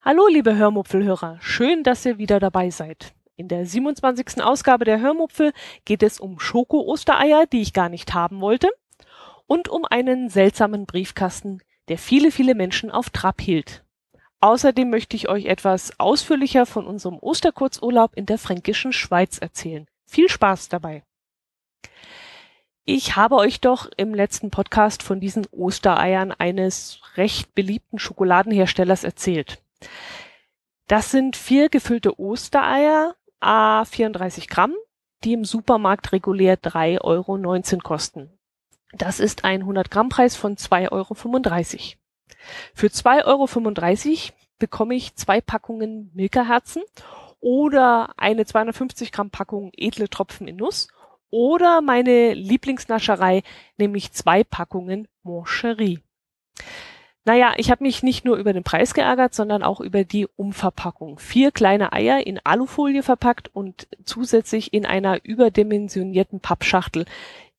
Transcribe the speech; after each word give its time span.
Hallo, 0.00 0.26
liebe 0.28 0.56
Hörmupfelhörer. 0.56 1.38
Schön, 1.40 1.84
dass 1.84 2.04
ihr 2.04 2.18
wieder 2.18 2.40
dabei 2.40 2.70
seid. 2.70 3.14
In 3.36 3.46
der 3.46 3.64
27. 3.64 4.42
Ausgabe 4.42 4.84
der 4.84 5.00
Hörmupfel 5.00 5.52
geht 5.84 6.02
es 6.02 6.18
um 6.18 6.40
Schoko-Ostereier, 6.40 7.46
die 7.46 7.62
ich 7.62 7.72
gar 7.72 7.88
nicht 7.88 8.12
haben 8.12 8.40
wollte, 8.40 8.70
und 9.46 9.68
um 9.68 9.84
einen 9.84 10.30
seltsamen 10.30 10.86
Briefkasten, 10.86 11.60
der 11.88 11.98
viele, 11.98 12.32
viele 12.32 12.56
Menschen 12.56 12.90
auf 12.90 13.10
Trab 13.10 13.40
hielt. 13.40 13.84
Außerdem 14.40 14.90
möchte 14.90 15.16
ich 15.16 15.28
euch 15.28 15.46
etwas 15.46 15.92
ausführlicher 15.98 16.66
von 16.66 16.86
unserem 16.86 17.18
Osterkurzurlaub 17.20 18.14
in 18.14 18.26
der 18.26 18.38
fränkischen 18.38 18.92
Schweiz 18.92 19.38
erzählen. 19.38 19.86
Viel 20.06 20.28
Spaß 20.28 20.68
dabei. 20.68 21.04
Ich 22.86 23.16
habe 23.16 23.36
euch 23.36 23.60
doch 23.60 23.88
im 23.96 24.14
letzten 24.14 24.50
Podcast 24.50 25.02
von 25.02 25.18
diesen 25.18 25.46
Ostereiern 25.50 26.32
eines 26.32 27.00
recht 27.16 27.54
beliebten 27.54 27.98
Schokoladenherstellers 27.98 29.04
erzählt. 29.04 29.62
Das 30.86 31.10
sind 31.10 31.36
vier 31.36 31.70
gefüllte 31.70 32.18
Ostereier, 32.18 33.14
a 33.40 33.86
34 33.86 34.48
Gramm, 34.48 34.74
die 35.24 35.32
im 35.32 35.46
Supermarkt 35.46 36.12
regulär 36.12 36.60
3,19 36.60 37.00
Euro 37.02 37.78
kosten. 37.82 38.30
Das 38.92 39.18
ist 39.18 39.44
ein 39.44 39.62
100 39.62 39.90
Gramm 39.90 40.10
Preis 40.10 40.36
von 40.36 40.56
2,35 40.56 40.92
Euro. 40.92 41.14
Für 42.74 42.86
2,35 42.88 43.24
Euro 43.24 44.34
bekomme 44.58 44.94
ich 44.94 45.14
zwei 45.16 45.40
Packungen 45.40 46.10
Milka-Herzen 46.14 46.82
oder 47.40 48.12
eine 48.18 48.44
250 48.44 49.10
Gramm 49.10 49.30
Packung 49.30 49.72
edle 49.74 50.08
Tropfen 50.08 50.46
in 50.46 50.56
Nuss 50.56 50.88
oder 51.30 51.80
meine 51.80 52.34
Lieblingsnascherei, 52.34 53.42
nämlich 53.76 54.12
zwei 54.12 54.44
Packungen 54.44 55.08
Moncherie. 55.22 56.00
Naja, 57.26 57.54
ich 57.56 57.70
habe 57.70 57.84
mich 57.84 58.02
nicht 58.02 58.26
nur 58.26 58.36
über 58.36 58.52
den 58.52 58.64
Preis 58.64 58.92
geärgert, 58.92 59.34
sondern 59.34 59.62
auch 59.62 59.80
über 59.80 60.04
die 60.04 60.26
Umverpackung. 60.36 61.18
Vier 61.18 61.52
kleine 61.52 61.92
Eier 61.94 62.26
in 62.26 62.38
Alufolie 62.44 63.02
verpackt 63.02 63.48
und 63.54 63.88
zusätzlich 64.04 64.74
in 64.74 64.84
einer 64.84 65.24
überdimensionierten 65.24 66.40
Pappschachtel 66.40 67.06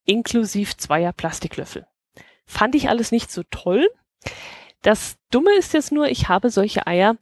inklusive 0.05 0.77
zweier 0.77 1.13
Plastiklöffel. 1.13 1.88
Fand 2.45 2.75
ich 2.75 2.89
alles 2.89 3.11
nicht 3.11 3.31
so 3.31 3.41
toll. 3.50 3.89
Das 4.83 5.17
Dumme 5.31 5.52
ist 5.57 5.73
jetzt 5.73 5.91
nur, 5.91 6.07
ich 6.09 6.29
habe 6.29 6.52
solche 6.52 6.85
Eier 6.85 7.17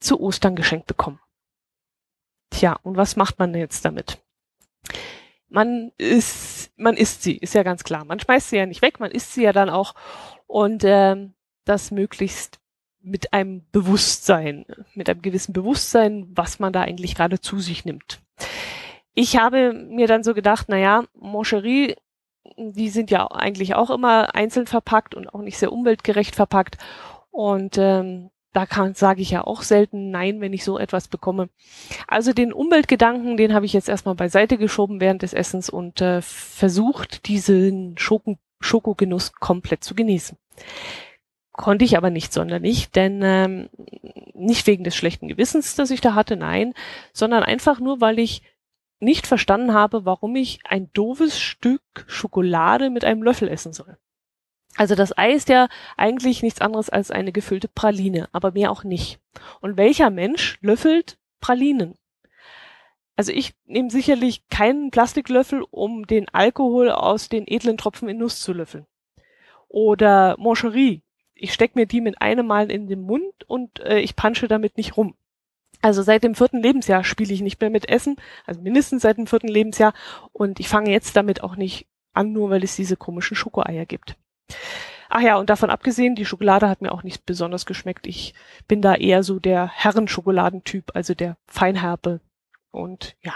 zu 0.00 0.20
Ostern 0.20 0.56
geschenkt 0.56 0.88
bekommen. 0.88 1.20
Tja, 2.50 2.76
und 2.82 2.96
was 2.96 3.14
macht 3.14 3.38
man 3.38 3.54
jetzt 3.54 3.84
damit? 3.84 4.23
Man 5.54 5.92
isst, 5.98 6.72
man 6.76 6.96
isst 6.96 7.22
sie, 7.22 7.36
ist 7.36 7.54
ja 7.54 7.62
ganz 7.62 7.84
klar. 7.84 8.04
Man 8.04 8.18
schmeißt 8.18 8.50
sie 8.50 8.56
ja 8.56 8.66
nicht 8.66 8.82
weg, 8.82 8.98
man 8.98 9.12
isst 9.12 9.34
sie 9.34 9.44
ja 9.44 9.52
dann 9.52 9.70
auch. 9.70 9.94
Und 10.48 10.82
ähm, 10.84 11.34
das 11.64 11.92
möglichst 11.92 12.58
mit 13.00 13.32
einem 13.32 13.64
Bewusstsein, 13.70 14.66
mit 14.94 15.08
einem 15.08 15.22
gewissen 15.22 15.52
Bewusstsein, 15.52 16.26
was 16.34 16.58
man 16.58 16.72
da 16.72 16.80
eigentlich 16.80 17.14
gerade 17.14 17.40
zu 17.40 17.60
sich 17.60 17.84
nimmt. 17.84 18.20
Ich 19.14 19.36
habe 19.36 19.72
mir 19.72 20.08
dann 20.08 20.24
so 20.24 20.34
gedacht, 20.34 20.68
naja, 20.68 21.04
Moncherie, 21.14 21.94
die 22.56 22.88
sind 22.88 23.12
ja 23.12 23.30
eigentlich 23.30 23.76
auch 23.76 23.90
immer 23.90 24.34
einzeln 24.34 24.66
verpackt 24.66 25.14
und 25.14 25.32
auch 25.32 25.40
nicht 25.40 25.58
sehr 25.58 25.72
umweltgerecht 25.72 26.34
verpackt. 26.34 26.78
Und 27.30 27.78
ähm, 27.78 28.30
da 28.54 28.66
kann 28.66 28.94
sage 28.94 29.20
ich 29.20 29.30
ja 29.30 29.44
auch 29.44 29.62
selten 29.62 30.10
Nein, 30.10 30.40
wenn 30.40 30.52
ich 30.52 30.64
so 30.64 30.78
etwas 30.78 31.08
bekomme. 31.08 31.50
Also 32.06 32.32
den 32.32 32.52
Umweltgedanken, 32.52 33.36
den 33.36 33.52
habe 33.52 33.66
ich 33.66 33.72
jetzt 33.72 33.88
erstmal 33.88 34.14
beiseite 34.14 34.56
geschoben 34.58 35.00
während 35.00 35.22
des 35.22 35.34
Essens 35.34 35.68
und 35.68 36.00
äh, 36.00 36.22
versucht, 36.22 37.26
diesen 37.28 37.98
Schoko 37.98 38.38
Schokogenuss 38.60 39.32
komplett 39.32 39.84
zu 39.84 39.94
genießen. 39.94 40.38
Konnte 41.52 41.84
ich 41.84 41.98
aber 41.98 42.08
nicht 42.08 42.32
sonderlich, 42.32 42.90
denn 42.90 43.20
ähm, 43.22 43.68
nicht 44.32 44.66
wegen 44.66 44.84
des 44.84 44.96
schlechten 44.96 45.28
Gewissens, 45.28 45.74
das 45.74 45.90
ich 45.90 46.00
da 46.00 46.14
hatte, 46.14 46.36
nein, 46.36 46.72
sondern 47.12 47.42
einfach 47.42 47.78
nur, 47.78 48.00
weil 48.00 48.18
ich 48.18 48.42
nicht 49.00 49.26
verstanden 49.26 49.74
habe, 49.74 50.06
warum 50.06 50.34
ich 50.36 50.60
ein 50.64 50.90
doofes 50.94 51.38
Stück 51.38 51.82
Schokolade 52.06 52.88
mit 52.88 53.04
einem 53.04 53.22
Löffel 53.22 53.48
essen 53.48 53.74
soll. 53.74 53.98
Also 54.76 54.94
das 54.94 55.16
Ei 55.16 55.32
ist 55.32 55.48
ja 55.48 55.68
eigentlich 55.96 56.42
nichts 56.42 56.60
anderes 56.60 56.90
als 56.90 57.10
eine 57.10 57.32
gefüllte 57.32 57.68
Praline, 57.68 58.28
aber 58.32 58.52
mehr 58.52 58.70
auch 58.70 58.84
nicht. 58.84 59.20
Und 59.60 59.76
welcher 59.76 60.10
Mensch 60.10 60.58
löffelt 60.60 61.18
Pralinen? 61.40 61.94
Also 63.16 63.30
ich 63.30 63.54
nehme 63.66 63.90
sicherlich 63.90 64.48
keinen 64.48 64.90
Plastiklöffel, 64.90 65.64
um 65.70 66.06
den 66.06 66.28
Alkohol 66.30 66.90
aus 66.90 67.28
den 67.28 67.46
edlen 67.46 67.76
Tropfen 67.76 68.08
in 68.08 68.18
Nuss 68.18 68.40
zu 68.40 68.52
löffeln. 68.52 68.86
Oder 69.68 70.36
Moncherie 70.38 71.04
ich 71.34 71.52
stecke 71.52 71.78
mir 71.78 71.86
die 71.86 72.00
mit 72.00 72.22
einem 72.22 72.46
Mal 72.46 72.70
in 72.70 72.86
den 72.86 73.02
Mund 73.02 73.44
und 73.46 73.80
äh, 73.80 73.98
ich 73.98 74.16
pansche 74.16 74.48
damit 74.48 74.76
nicht 74.76 74.96
rum. 74.96 75.14
Also 75.82 76.02
seit 76.02 76.24
dem 76.24 76.34
vierten 76.34 76.62
Lebensjahr 76.62 77.04
spiele 77.04 77.34
ich 77.34 77.42
nicht 77.42 77.60
mehr 77.60 77.70
mit 77.70 77.88
Essen, 77.88 78.16
also 78.46 78.62
mindestens 78.62 79.02
seit 79.02 79.18
dem 79.18 79.26
vierten 79.26 79.48
Lebensjahr. 79.48 79.92
Und 80.32 80.60
ich 80.60 80.68
fange 80.68 80.90
jetzt 80.90 81.16
damit 81.16 81.42
auch 81.42 81.56
nicht 81.56 81.86
an, 82.14 82.32
nur 82.32 82.50
weil 82.50 82.64
es 82.64 82.76
diese 82.76 82.96
komischen 82.96 83.36
Schokoeier 83.36 83.84
gibt. 83.84 84.16
Ach 85.08 85.20
ja, 85.20 85.36
und 85.36 85.50
davon 85.50 85.70
abgesehen, 85.70 86.16
die 86.16 86.24
Schokolade 86.24 86.68
hat 86.68 86.82
mir 86.82 86.90
auch 86.90 87.02
nicht 87.02 87.24
besonders 87.24 87.66
geschmeckt. 87.66 88.06
Ich 88.06 88.34
bin 88.66 88.82
da 88.82 88.94
eher 88.94 89.22
so 89.22 89.38
der 89.38 89.68
Herrenschokoladentyp, 89.68 90.90
also 90.94 91.14
der 91.14 91.36
Feinherbe. 91.46 92.20
Und 92.70 93.14
ja. 93.22 93.34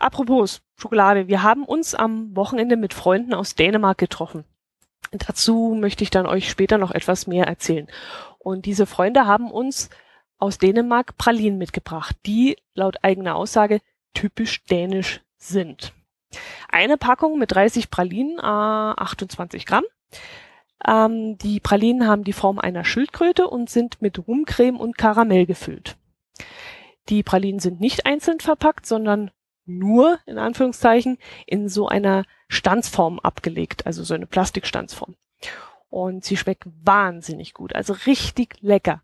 Apropos 0.00 0.62
Schokolade, 0.76 1.28
wir 1.28 1.44
haben 1.44 1.64
uns 1.64 1.94
am 1.94 2.34
Wochenende 2.34 2.76
mit 2.76 2.94
Freunden 2.94 3.34
aus 3.34 3.54
Dänemark 3.54 3.98
getroffen. 3.98 4.44
Dazu 5.12 5.76
möchte 5.78 6.02
ich 6.02 6.10
dann 6.10 6.26
euch 6.26 6.50
später 6.50 6.78
noch 6.78 6.90
etwas 6.90 7.26
mehr 7.26 7.46
erzählen. 7.46 7.86
Und 8.38 8.66
diese 8.66 8.86
Freunde 8.86 9.26
haben 9.26 9.50
uns 9.50 9.90
aus 10.38 10.58
Dänemark 10.58 11.16
Pralinen 11.18 11.58
mitgebracht, 11.58 12.16
die 12.26 12.56
laut 12.74 12.96
eigener 13.02 13.36
Aussage 13.36 13.80
typisch 14.14 14.64
dänisch 14.64 15.20
sind. 15.36 15.92
Eine 16.68 16.96
Packung 16.96 17.38
mit 17.38 17.52
30 17.52 17.90
Pralinen, 17.90 18.38
äh, 18.38 18.42
28 18.42 19.66
Gramm. 19.66 19.84
Ähm, 20.86 21.38
die 21.38 21.60
Pralinen 21.60 22.06
haben 22.06 22.24
die 22.24 22.32
Form 22.32 22.58
einer 22.58 22.84
Schildkröte 22.84 23.48
und 23.48 23.70
sind 23.70 24.02
mit 24.02 24.26
Rumcreme 24.26 24.78
und 24.78 24.98
Karamell 24.98 25.46
gefüllt. 25.46 25.96
Die 27.08 27.22
Pralinen 27.22 27.60
sind 27.60 27.80
nicht 27.80 28.06
einzeln 28.06 28.40
verpackt, 28.40 28.86
sondern 28.86 29.30
nur, 29.64 30.18
in 30.26 30.38
Anführungszeichen, 30.38 31.18
in 31.46 31.68
so 31.68 31.88
einer 31.88 32.24
Stanzform 32.48 33.20
abgelegt, 33.20 33.86
also 33.86 34.02
so 34.02 34.14
eine 34.14 34.26
Plastikstanzform. 34.26 35.14
Und 35.88 36.24
sie 36.24 36.36
schmecken 36.36 36.74
wahnsinnig 36.82 37.54
gut, 37.54 37.74
also 37.74 37.94
richtig 38.06 38.56
lecker. 38.60 39.02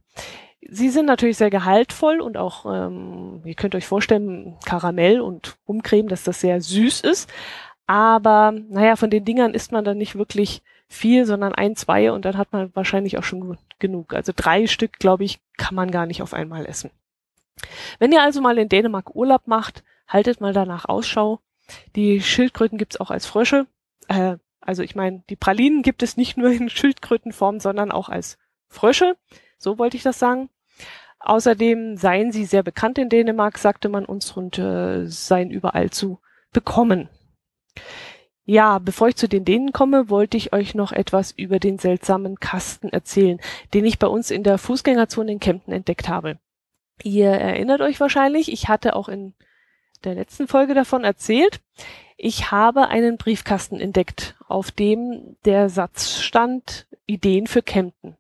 Sie 0.60 0.88
sind 0.88 1.06
natürlich 1.06 1.36
sehr 1.36 1.50
gehaltvoll 1.50 2.20
und 2.20 2.36
auch, 2.36 2.66
ähm, 2.66 3.42
ihr 3.44 3.54
könnt 3.54 3.75
euch 3.75 3.86
vorstellen, 3.86 4.56
Karamell 4.64 5.20
und 5.20 5.56
Rumcreme, 5.69 6.08
dass 6.08 6.25
das 6.25 6.40
sehr 6.40 6.60
süß 6.60 7.02
ist. 7.02 7.30
Aber 7.86 8.52
naja, 8.52 8.96
von 8.96 9.10
den 9.10 9.25
Dingern 9.25 9.54
isst 9.54 9.70
man 9.70 9.84
dann 9.84 9.98
nicht 9.98 10.16
wirklich 10.16 10.62
viel, 10.88 11.26
sondern 11.26 11.54
ein, 11.54 11.76
zwei 11.76 12.12
und 12.12 12.25
dann 12.25 12.37
hat 12.37 12.53
man 12.53 12.75
wahrscheinlich 12.75 13.19
auch 13.19 13.22
schon 13.22 13.59
genug. 13.78 14.15
Also 14.15 14.32
drei 14.34 14.66
Stück, 14.66 14.99
glaube 14.99 15.25
ich, 15.25 15.38
kann 15.56 15.75
man 15.75 15.91
gar 15.91 16.06
nicht 16.06 16.22
auf 16.22 16.34
einmal 16.34 16.66
essen. 16.66 16.91
Wenn 17.99 18.12
ihr 18.12 18.22
also 18.22 18.41
mal 18.41 18.59
in 18.59 18.69
Dänemark 18.69 19.15
Urlaub 19.15 19.47
macht, 19.47 19.84
haltet 20.06 20.41
mal 20.41 20.53
danach 20.53 20.87
Ausschau. 20.87 21.41
Die 21.97 22.22
Schildkröten 22.22 22.78
gibt's 22.78 22.99
auch 22.99 23.10
als 23.10 23.26
Frösche. 23.26 23.66
Äh, 24.09 24.37
also 24.60 24.82
ich 24.82 24.94
meine, 24.94 25.22
die 25.28 25.37
Pralinen 25.37 25.82
gibt 25.82 26.03
es 26.03 26.16
nicht 26.16 26.37
nur 26.37 26.50
in 26.50 26.71
Schildkrötenform, 26.71 27.60
sondern 27.60 27.91
auch 27.93 28.09
als 28.09 28.38
Frösche. 28.69 29.16
So 29.59 29.78
wollte 29.78 29.97
ich 29.97 30.03
das 30.03 30.19
sagen. 30.19 30.49
Außerdem 31.20 31.97
seien 31.97 32.32
sie 32.32 32.44
sehr 32.44 32.62
bekannt 32.62 32.97
in 32.99 33.09
Dänemark, 33.09 33.59
sagte 33.59 33.88
man 33.88 34.05
uns, 34.05 34.31
und 34.32 34.59
äh, 34.59 35.06
seien 35.06 35.50
überall 35.50 35.91
zu 35.91 36.20
bekommen. 36.53 37.09
Ja, 38.50 38.79
bevor 38.79 39.09
ich 39.09 39.17
zu 39.17 39.29
den 39.29 39.45
Dänen 39.45 39.73
komme, 39.73 40.09
wollte 40.09 40.39
ich 40.39 40.55
euch 40.55 40.75
noch 40.75 40.91
etwas 40.91 41.33
über 41.33 41.59
den 41.59 41.79
seltsamen 41.79 42.41
Kasten 42.41 42.89
erzählen, 42.89 43.39
den 43.75 43.85
ich 43.85 43.99
bei 43.99 44.06
uns 44.06 44.31
in 44.31 44.43
der 44.43 44.56
Fußgängerzone 44.56 45.33
in 45.33 45.39
Kempten 45.39 45.71
entdeckt 45.75 46.09
habe. 46.09 46.39
Ihr 47.03 47.29
erinnert 47.29 47.83
euch 47.83 48.00
wahrscheinlich, 48.00 48.50
ich 48.50 48.69
hatte 48.69 48.97
auch 48.97 49.11
in 49.11 49.35
der 50.03 50.15
letzten 50.15 50.49
Folge 50.49 50.73
davon 50.73 51.05
erzählt. 51.05 51.61
Ich 52.17 52.50
habe 52.50 52.89
einen 52.89 53.19
Briefkasten 53.19 53.81
entdeckt, 53.81 54.35
auf 54.49 54.71
dem 54.71 55.37
der 55.45 55.69
Satz 55.69 56.19
stand 56.19 56.87
Ideen 57.05 57.49
für 57.49 57.61
Kempten. 57.61 58.17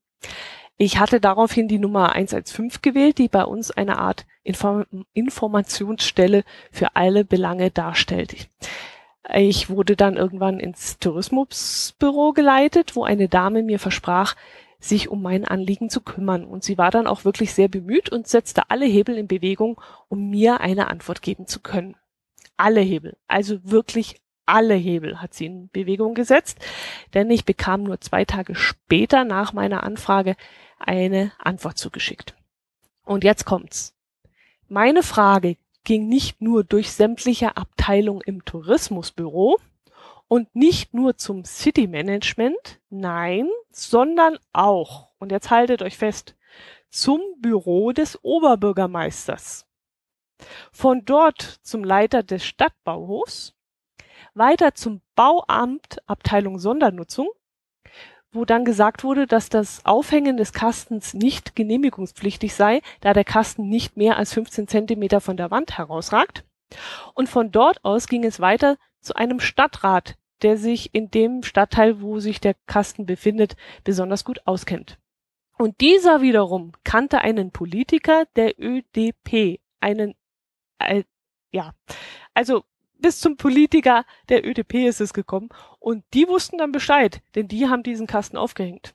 Ich 0.76 0.98
hatte 0.98 1.20
daraufhin 1.20 1.68
die 1.68 1.78
Nummer 1.78 2.12
115 2.12 2.82
gewählt, 2.82 3.16
die 3.16 3.28
bei 3.28 3.44
uns 3.46 3.70
eine 3.70 3.98
Art 3.98 4.26
Inform 4.42 4.84
Informationsstelle 5.14 6.44
für 6.70 6.96
alle 6.96 7.24
Belange 7.24 7.70
darstellt. 7.70 8.50
Ich 9.34 9.68
wurde 9.68 9.94
dann 9.94 10.16
irgendwann 10.16 10.58
ins 10.58 10.98
Tourismusbüro 10.98 12.32
geleitet, 12.32 12.96
wo 12.96 13.04
eine 13.04 13.28
Dame 13.28 13.62
mir 13.62 13.78
versprach, 13.78 14.34
sich 14.80 15.08
um 15.08 15.22
mein 15.22 15.44
Anliegen 15.44 15.90
zu 15.90 16.00
kümmern. 16.00 16.44
Und 16.44 16.64
sie 16.64 16.78
war 16.78 16.90
dann 16.90 17.06
auch 17.06 17.24
wirklich 17.24 17.52
sehr 17.52 17.68
bemüht 17.68 18.10
und 18.10 18.26
setzte 18.26 18.70
alle 18.70 18.86
Hebel 18.86 19.16
in 19.16 19.26
Bewegung, 19.26 19.80
um 20.08 20.30
mir 20.30 20.60
eine 20.60 20.88
Antwort 20.88 21.20
geben 21.20 21.46
zu 21.46 21.60
können. 21.60 21.96
Alle 22.56 22.80
Hebel, 22.80 23.16
also 23.26 23.58
wirklich 23.64 24.20
alle 24.46 24.74
Hebel 24.74 25.20
hat 25.20 25.34
sie 25.34 25.46
in 25.46 25.68
Bewegung 25.68 26.14
gesetzt, 26.14 26.58
denn 27.12 27.30
ich 27.30 27.44
bekam 27.44 27.82
nur 27.82 28.00
zwei 28.00 28.24
Tage 28.24 28.54
später 28.54 29.24
nach 29.24 29.52
meiner 29.52 29.82
Anfrage 29.82 30.36
eine 30.78 31.32
Antwort 31.38 31.76
zugeschickt. 31.76 32.34
Und 33.04 33.24
jetzt 33.24 33.44
kommt's. 33.44 33.94
Meine 34.68 35.02
Frage 35.02 35.56
ging 35.84 36.08
nicht 36.08 36.40
nur 36.40 36.64
durch 36.64 36.92
sämtliche 36.92 37.56
Abteilungen 37.56 38.22
im 38.24 38.44
Tourismusbüro 38.44 39.58
und 40.28 40.54
nicht 40.54 40.92
nur 40.92 41.16
zum 41.16 41.44
City 41.44 41.86
Management, 41.86 42.80
nein, 42.90 43.48
sondern 43.70 44.38
auch, 44.52 45.08
und 45.18 45.32
jetzt 45.32 45.50
haltet 45.50 45.82
euch 45.82 45.96
fest, 45.96 46.36
zum 46.90 47.20
Büro 47.38 47.92
des 47.92 48.22
Oberbürgermeisters. 48.22 49.66
Von 50.70 51.04
dort 51.04 51.42
zum 51.62 51.82
Leiter 51.82 52.22
des 52.22 52.44
Stadtbauhofs, 52.44 53.54
weiter 54.34 54.74
zum 54.74 55.00
Bauamt 55.14 55.98
Abteilung 56.06 56.58
Sondernutzung, 56.58 57.28
wo 58.32 58.44
dann 58.44 58.64
gesagt 58.64 59.04
wurde, 59.04 59.26
dass 59.26 59.48
das 59.48 59.84
Aufhängen 59.84 60.36
des 60.36 60.52
Kastens 60.52 61.14
nicht 61.14 61.56
genehmigungspflichtig 61.56 62.54
sei, 62.54 62.82
da 63.00 63.12
der 63.12 63.24
Kasten 63.24 63.68
nicht 63.68 63.96
mehr 63.96 64.16
als 64.16 64.32
15 64.34 64.68
Zentimeter 64.68 65.20
von 65.20 65.36
der 65.36 65.50
Wand 65.50 65.78
herausragt. 65.78 66.44
Und 67.14 67.28
von 67.28 67.50
dort 67.50 67.84
aus 67.84 68.06
ging 68.06 68.24
es 68.24 68.40
weiter 68.40 68.76
zu 69.00 69.14
einem 69.14 69.40
Stadtrat, 69.40 70.16
der 70.42 70.58
sich 70.58 70.94
in 70.94 71.10
dem 71.10 71.42
Stadtteil, 71.42 72.00
wo 72.02 72.20
sich 72.20 72.40
der 72.40 72.54
Kasten 72.66 73.06
befindet, 73.06 73.56
besonders 73.84 74.24
gut 74.24 74.46
auskennt. 74.46 74.98
Und 75.56 75.80
dieser 75.80 76.20
wiederum 76.20 76.72
kannte 76.84 77.20
einen 77.20 77.50
Politiker 77.50 78.26
der 78.36 78.54
ÖDP, 78.60 79.60
einen, 79.80 80.14
äh, 80.78 81.02
ja, 81.50 81.72
also 82.34 82.64
bis 82.98 83.20
zum 83.20 83.36
Politiker 83.36 84.04
der 84.28 84.46
ÖDP 84.46 84.86
ist 84.86 85.00
es 85.00 85.12
gekommen 85.12 85.48
und 85.78 86.04
die 86.14 86.28
wussten 86.28 86.58
dann 86.58 86.72
Bescheid, 86.72 87.22
denn 87.34 87.48
die 87.48 87.68
haben 87.68 87.82
diesen 87.82 88.06
Kasten 88.06 88.36
aufgehängt. 88.36 88.94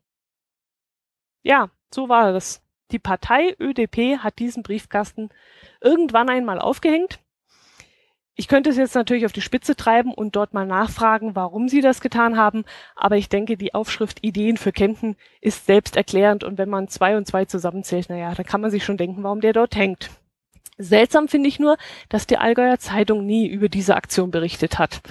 Ja, 1.42 1.70
so 1.94 2.10
war 2.10 2.32
das. 2.32 2.62
Die 2.92 3.00
Partei 3.00 3.56
ÖDP 3.60 4.20
hat 4.20 4.40
diesen 4.40 4.64
Briefkasten 4.64 5.30
irgendwann 5.82 6.30
einmal 6.30 6.60
aufgehängt. 6.60 7.20
Ich 8.36 8.48
könnte 8.48 8.72
es 8.72 8.78
jetzt 8.78 8.96
natürlich 8.96 9.26
auf 9.28 9.32
die 9.32 9.42
Spitze 9.42 9.76
treiben 9.76 10.12
und 10.12 10.36
dort 10.36 10.56
mal 10.56 10.66
nachfragen, 10.66 11.36
warum 11.36 11.70
sie 11.70 11.82
das 11.82 12.02
getan 12.02 12.36
haben, 12.36 12.66
aber 12.96 13.16
ich 13.16 13.30
denke, 13.30 13.58
die 13.58 13.76
Aufschrift 13.76 14.24
Ideen 14.24 14.58
für 14.58 14.72
Kempten 14.72 15.16
ist 15.40 15.68
selbsterklärend 15.68 16.44
und 16.44 16.58
wenn 16.58 16.70
man 16.70 16.88
zwei 16.88 17.16
und 17.16 17.28
zwei 17.28 17.46
zusammenzählt, 17.46 18.10
naja, 18.10 18.34
dann 18.34 18.46
kann 18.46 18.62
man 18.62 18.72
sich 18.72 18.84
schon 18.84 18.98
denken, 18.98 19.22
warum 19.22 19.40
der 19.40 19.54
dort 19.54 19.76
hängt. 19.76 20.10
Seltsam 20.78 21.28
finde 21.28 21.50
ich 21.50 21.60
nur, 21.60 21.78
dass 22.10 22.28
die 22.28 22.38
Allgäuer 22.38 22.80
Zeitung 22.80 23.26
nie 23.26 23.48
über 23.48 23.70
diese 23.70 23.96
Aktion 23.96 24.32
berichtet 24.32 24.80
hat. 24.80 25.02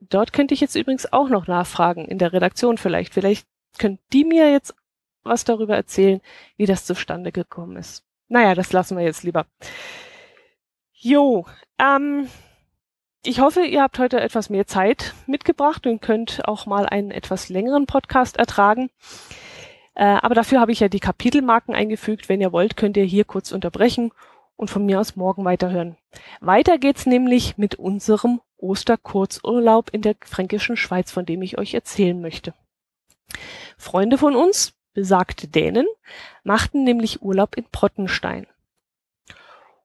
Dort 0.00 0.32
könnte 0.32 0.54
ich 0.54 0.60
jetzt 0.60 0.74
übrigens 0.74 1.12
auch 1.12 1.28
noch 1.28 1.46
nachfragen, 1.46 2.06
in 2.06 2.18
der 2.18 2.32
Redaktion 2.32 2.78
vielleicht. 2.78 3.14
Vielleicht 3.14 3.46
könnt 3.78 4.00
die 4.12 4.24
mir 4.24 4.50
jetzt 4.50 4.74
was 5.22 5.44
darüber 5.44 5.74
erzählen, 5.74 6.20
wie 6.56 6.66
das 6.66 6.84
zustande 6.84 7.32
gekommen 7.32 7.76
ist. 7.76 8.04
Naja, 8.28 8.54
das 8.54 8.72
lassen 8.72 8.96
wir 8.96 9.04
jetzt 9.04 9.22
lieber. 9.22 9.46
Jo, 10.92 11.46
ähm, 11.78 12.28
ich 13.24 13.40
hoffe, 13.40 13.64
ihr 13.64 13.82
habt 13.82 13.98
heute 13.98 14.20
etwas 14.20 14.50
mehr 14.50 14.66
Zeit 14.66 15.14
mitgebracht 15.26 15.86
und 15.86 16.02
könnt 16.02 16.46
auch 16.46 16.66
mal 16.66 16.86
einen 16.86 17.10
etwas 17.10 17.48
längeren 17.48 17.86
Podcast 17.86 18.36
ertragen. 18.36 18.90
Äh, 19.94 20.04
aber 20.04 20.34
dafür 20.34 20.60
habe 20.60 20.72
ich 20.72 20.80
ja 20.80 20.88
die 20.88 21.00
Kapitelmarken 21.00 21.74
eingefügt. 21.74 22.28
Wenn 22.28 22.40
ihr 22.40 22.52
wollt, 22.52 22.76
könnt 22.76 22.96
ihr 22.96 23.04
hier 23.04 23.24
kurz 23.24 23.52
unterbrechen 23.52 24.12
und 24.56 24.70
von 24.70 24.86
mir 24.86 25.00
aus 25.00 25.16
morgen 25.16 25.44
weiterhören. 25.44 25.96
Weiter 26.40 26.78
geht's 26.78 27.06
nämlich 27.06 27.58
mit 27.58 27.74
unserem 27.76 28.40
Osterkurzurlaub 28.56 29.90
in 29.90 30.02
der 30.02 30.16
fränkischen 30.24 30.76
Schweiz, 30.76 31.10
von 31.10 31.26
dem 31.26 31.42
ich 31.42 31.58
euch 31.58 31.74
erzählen 31.74 32.20
möchte. 32.20 32.54
Freunde 33.76 34.18
von 34.18 34.36
uns, 34.36 34.74
besagte 34.92 35.48
Dänen, 35.48 35.86
machten 36.44 36.84
nämlich 36.84 37.22
Urlaub 37.22 37.56
in 37.56 37.64
Pottenstein. 37.64 38.46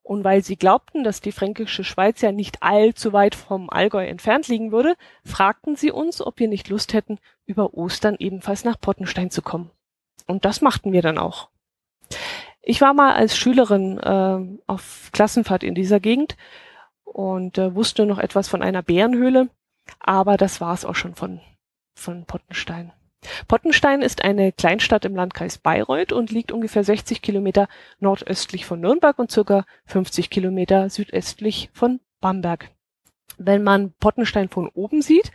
Und 0.01 0.23
weil 0.23 0.43
sie 0.43 0.55
glaubten, 0.55 1.03
dass 1.03 1.21
die 1.21 1.31
fränkische 1.31 1.83
Schweiz 1.83 2.21
ja 2.21 2.31
nicht 2.31 2.63
allzu 2.63 3.13
weit 3.13 3.35
vom 3.35 3.69
Allgäu 3.69 4.07
entfernt 4.07 4.47
liegen 4.47 4.71
würde, 4.71 4.95
fragten 5.23 5.75
sie 5.75 5.91
uns, 5.91 6.19
ob 6.19 6.39
wir 6.39 6.47
nicht 6.47 6.69
Lust 6.69 6.93
hätten, 6.93 7.19
über 7.45 7.75
Ostern 7.75 8.15
ebenfalls 8.17 8.63
nach 8.63 8.79
Pottenstein 8.79 9.29
zu 9.29 9.43
kommen. 9.43 9.69
Und 10.25 10.45
das 10.45 10.61
machten 10.61 10.93
wir 10.93 11.03
dann 11.03 11.19
auch. 11.19 11.49
Ich 12.69 12.81
war 12.81 12.93
mal 12.93 13.15
als 13.15 13.35
Schülerin 13.35 13.97
äh, 13.97 14.59
auf 14.67 15.09
Klassenfahrt 15.11 15.63
in 15.63 15.73
dieser 15.73 15.99
Gegend 15.99 16.37
und 17.03 17.57
äh, 17.57 17.73
wusste 17.73 18.05
noch 18.05 18.19
etwas 18.19 18.47
von 18.47 18.61
einer 18.61 18.83
Bärenhöhle, 18.83 19.49
aber 19.99 20.37
das 20.37 20.61
war 20.61 20.75
es 20.75 20.85
auch 20.85 20.93
schon 20.93 21.15
von, 21.15 21.41
von 21.95 22.25
Pottenstein. 22.25 22.93
Pottenstein 23.47 24.03
ist 24.03 24.23
eine 24.23 24.51
Kleinstadt 24.51 25.03
im 25.05 25.15
Landkreis 25.15 25.57
Bayreuth 25.57 26.11
und 26.11 26.29
liegt 26.29 26.51
ungefähr 26.51 26.83
60 26.83 27.23
Kilometer 27.23 27.67
nordöstlich 27.97 28.67
von 28.67 28.79
Nürnberg 28.79 29.17
und 29.17 29.31
circa 29.31 29.65
50 29.85 30.29
Kilometer 30.29 30.91
südöstlich 30.91 31.71
von 31.73 31.99
Bamberg. 32.21 32.69
Wenn 33.39 33.63
man 33.63 33.93
Pottenstein 33.93 34.47
von 34.47 34.67
oben 34.67 35.01
sieht, 35.01 35.31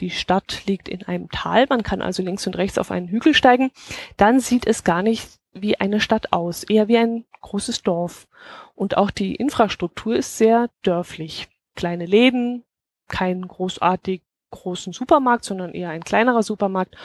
die 0.00 0.10
Stadt 0.10 0.66
liegt 0.66 0.88
in 0.88 1.04
einem 1.04 1.30
Tal, 1.30 1.66
man 1.68 1.84
kann 1.84 2.02
also 2.02 2.24
links 2.24 2.48
und 2.48 2.56
rechts 2.56 2.78
auf 2.78 2.90
einen 2.90 3.06
Hügel 3.06 3.32
steigen, 3.32 3.70
dann 4.16 4.40
sieht 4.40 4.66
es 4.66 4.82
gar 4.82 5.04
nicht 5.04 5.38
wie 5.54 5.80
eine 5.80 6.00
Stadt 6.00 6.32
aus, 6.32 6.64
eher 6.64 6.88
wie 6.88 6.98
ein 6.98 7.24
großes 7.40 7.82
Dorf. 7.82 8.26
Und 8.74 8.96
auch 8.96 9.10
die 9.10 9.34
Infrastruktur 9.34 10.16
ist 10.16 10.36
sehr 10.36 10.68
dörflich. 10.82 11.48
Kleine 11.76 12.06
Läden, 12.06 12.64
kein 13.08 13.46
großartig 13.46 14.22
großen 14.50 14.92
Supermarkt, 14.92 15.44
sondern 15.44 15.72
eher 15.72 15.90
ein 15.90 16.04
kleinerer 16.04 16.42
Supermarkt 16.42 16.96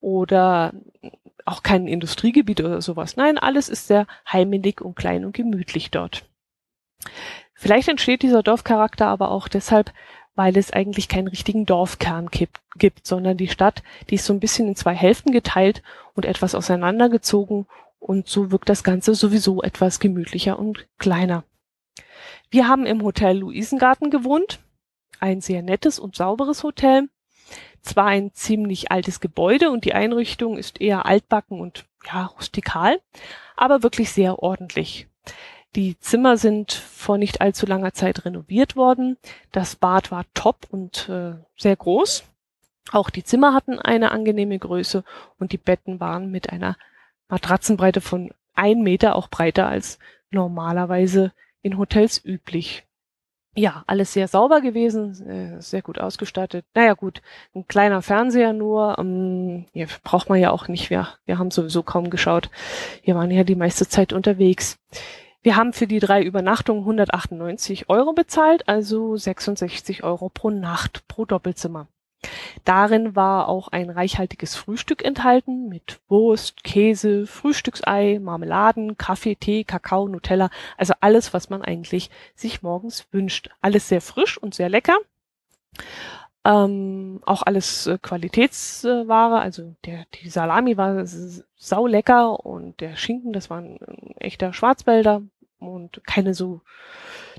oder 0.00 0.72
auch 1.44 1.62
kein 1.62 1.86
Industriegebiet 1.86 2.60
oder 2.60 2.80
sowas. 2.80 3.16
Nein, 3.16 3.38
alles 3.38 3.68
ist 3.68 3.86
sehr 3.86 4.06
heimelig 4.30 4.80
und 4.80 4.94
klein 4.94 5.24
und 5.24 5.32
gemütlich 5.32 5.90
dort. 5.90 6.24
Vielleicht 7.54 7.88
entsteht 7.88 8.22
dieser 8.22 8.42
Dorfcharakter 8.42 9.06
aber 9.06 9.30
auch 9.30 9.48
deshalb, 9.48 9.92
weil 10.34 10.56
es 10.56 10.72
eigentlich 10.72 11.08
keinen 11.08 11.28
richtigen 11.28 11.66
Dorfkern 11.66 12.28
gibt, 12.28 12.60
gibt, 12.76 13.06
sondern 13.06 13.36
die 13.36 13.48
Stadt, 13.48 13.82
die 14.08 14.14
ist 14.14 14.24
so 14.24 14.32
ein 14.32 14.40
bisschen 14.40 14.68
in 14.68 14.76
zwei 14.76 14.94
Hälften 14.94 15.32
geteilt 15.32 15.82
und 16.14 16.24
etwas 16.24 16.54
auseinandergezogen 16.54 17.66
und 18.00 18.28
so 18.28 18.50
wirkt 18.50 18.68
das 18.68 18.82
Ganze 18.82 19.14
sowieso 19.14 19.62
etwas 19.62 20.00
gemütlicher 20.00 20.58
und 20.58 20.88
kleiner. 20.98 21.44
Wir 22.50 22.66
haben 22.66 22.86
im 22.86 23.02
Hotel 23.02 23.38
Luisengarten 23.38 24.10
gewohnt. 24.10 24.58
Ein 25.20 25.40
sehr 25.40 25.62
nettes 25.62 25.98
und 26.00 26.16
sauberes 26.16 26.64
Hotel. 26.64 27.08
Zwar 27.82 28.06
ein 28.06 28.32
ziemlich 28.34 28.90
altes 28.90 29.20
Gebäude 29.20 29.70
und 29.70 29.84
die 29.84 29.94
Einrichtung 29.94 30.58
ist 30.58 30.80
eher 30.80 31.06
altbacken 31.06 31.60
und 31.60 31.84
ja, 32.06 32.26
rustikal, 32.26 33.00
aber 33.56 33.82
wirklich 33.82 34.10
sehr 34.10 34.42
ordentlich. 34.42 35.06
Die 35.76 35.98
Zimmer 35.98 36.36
sind 36.36 36.72
vor 36.72 37.18
nicht 37.18 37.40
allzu 37.40 37.66
langer 37.66 37.92
Zeit 37.92 38.24
renoviert 38.24 38.74
worden. 38.74 39.18
Das 39.52 39.76
Bad 39.76 40.10
war 40.10 40.24
top 40.34 40.66
und 40.70 41.08
äh, 41.08 41.34
sehr 41.56 41.76
groß. 41.76 42.24
Auch 42.90 43.10
die 43.10 43.22
Zimmer 43.22 43.54
hatten 43.54 43.78
eine 43.78 44.10
angenehme 44.10 44.58
Größe 44.58 45.04
und 45.38 45.52
die 45.52 45.58
Betten 45.58 46.00
waren 46.00 46.30
mit 46.30 46.50
einer 46.50 46.76
Matratzenbreite 47.30 48.00
von 48.00 48.30
ein 48.54 48.82
Meter, 48.82 49.16
auch 49.16 49.28
breiter 49.28 49.68
als 49.68 49.98
normalerweise 50.30 51.32
in 51.62 51.78
Hotels 51.78 52.22
üblich. 52.24 52.84
Ja, 53.56 53.82
alles 53.88 54.12
sehr 54.12 54.28
sauber 54.28 54.60
gewesen, 54.60 55.26
äh, 55.26 55.60
sehr 55.60 55.82
gut 55.82 55.98
ausgestattet. 55.98 56.64
Naja 56.74 56.94
gut, 56.94 57.20
ein 57.52 57.66
kleiner 57.66 58.00
Fernseher 58.00 58.52
nur, 58.52 58.96
ähm, 58.98 59.66
ja, 59.72 59.86
braucht 60.04 60.28
man 60.28 60.38
ja 60.38 60.52
auch 60.52 60.68
nicht. 60.68 60.88
Wir, 60.88 61.08
wir 61.24 61.38
haben 61.38 61.50
sowieso 61.50 61.82
kaum 61.82 62.10
geschaut. 62.10 62.48
Wir 63.02 63.16
waren 63.16 63.30
ja 63.30 63.42
die 63.42 63.56
meiste 63.56 63.88
Zeit 63.88 64.12
unterwegs. 64.12 64.78
Wir 65.42 65.56
haben 65.56 65.72
für 65.72 65.88
die 65.88 65.98
drei 65.98 66.22
Übernachtungen 66.22 66.82
198 66.82 67.88
Euro 67.88 68.12
bezahlt, 68.12 68.68
also 68.68 69.16
66 69.16 70.04
Euro 70.04 70.28
pro 70.28 70.50
Nacht 70.50 71.08
pro 71.08 71.24
Doppelzimmer. 71.24 71.88
Darin 72.64 73.16
war 73.16 73.48
auch 73.48 73.68
ein 73.68 73.90
reichhaltiges 73.90 74.54
Frühstück 74.54 75.04
enthalten 75.04 75.68
mit 75.68 76.00
Wurst, 76.08 76.62
Käse, 76.64 77.26
Frühstücksei, 77.26 78.18
Marmeladen, 78.20 78.98
Kaffee, 78.98 79.36
Tee, 79.36 79.64
Kakao, 79.64 80.08
Nutella, 80.08 80.50
also 80.76 80.94
alles, 81.00 81.32
was 81.32 81.50
man 81.50 81.62
eigentlich 81.62 82.10
sich 82.34 82.62
morgens 82.62 83.06
wünscht. 83.12 83.50
Alles 83.60 83.88
sehr 83.88 84.00
frisch 84.00 84.36
und 84.38 84.54
sehr 84.54 84.68
lecker. 84.68 84.98
Ähm, 86.44 87.20
auch 87.26 87.42
alles 87.42 87.86
äh, 87.86 87.98
Qualitätsware, 88.00 89.40
also 89.40 89.74
der, 89.84 90.06
die 90.14 90.30
Salami 90.30 90.78
war 90.78 91.04
sau 91.04 91.86
lecker 91.86 92.46
und 92.46 92.80
der 92.80 92.96
Schinken, 92.96 93.34
das 93.34 93.50
war 93.50 93.58
ein, 93.58 93.78
ein 93.86 94.14
echter 94.16 94.54
Schwarzwälder 94.54 95.22
und 95.58 96.02
keine 96.06 96.32
so 96.32 96.62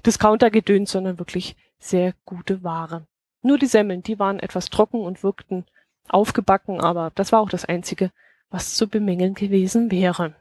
Discounter-Gedöns, 0.05 0.91
sondern 0.91 1.17
wirklich 1.17 1.55
sehr 1.79 2.13
gute 2.25 2.63
Ware. 2.63 3.07
Nur 3.41 3.57
die 3.57 3.67
Semmeln, 3.67 4.03
die 4.03 4.19
waren 4.19 4.39
etwas 4.39 4.69
trocken 4.69 5.01
und 5.01 5.23
wirkten 5.23 5.65
aufgebacken, 6.09 6.79
aber 6.81 7.11
das 7.15 7.31
war 7.31 7.41
auch 7.41 7.49
das 7.49 7.65
Einzige, 7.65 8.11
was 8.49 8.75
zu 8.75 8.87
bemängeln 8.87 9.33
gewesen 9.33 9.91
wäre. 9.91 10.35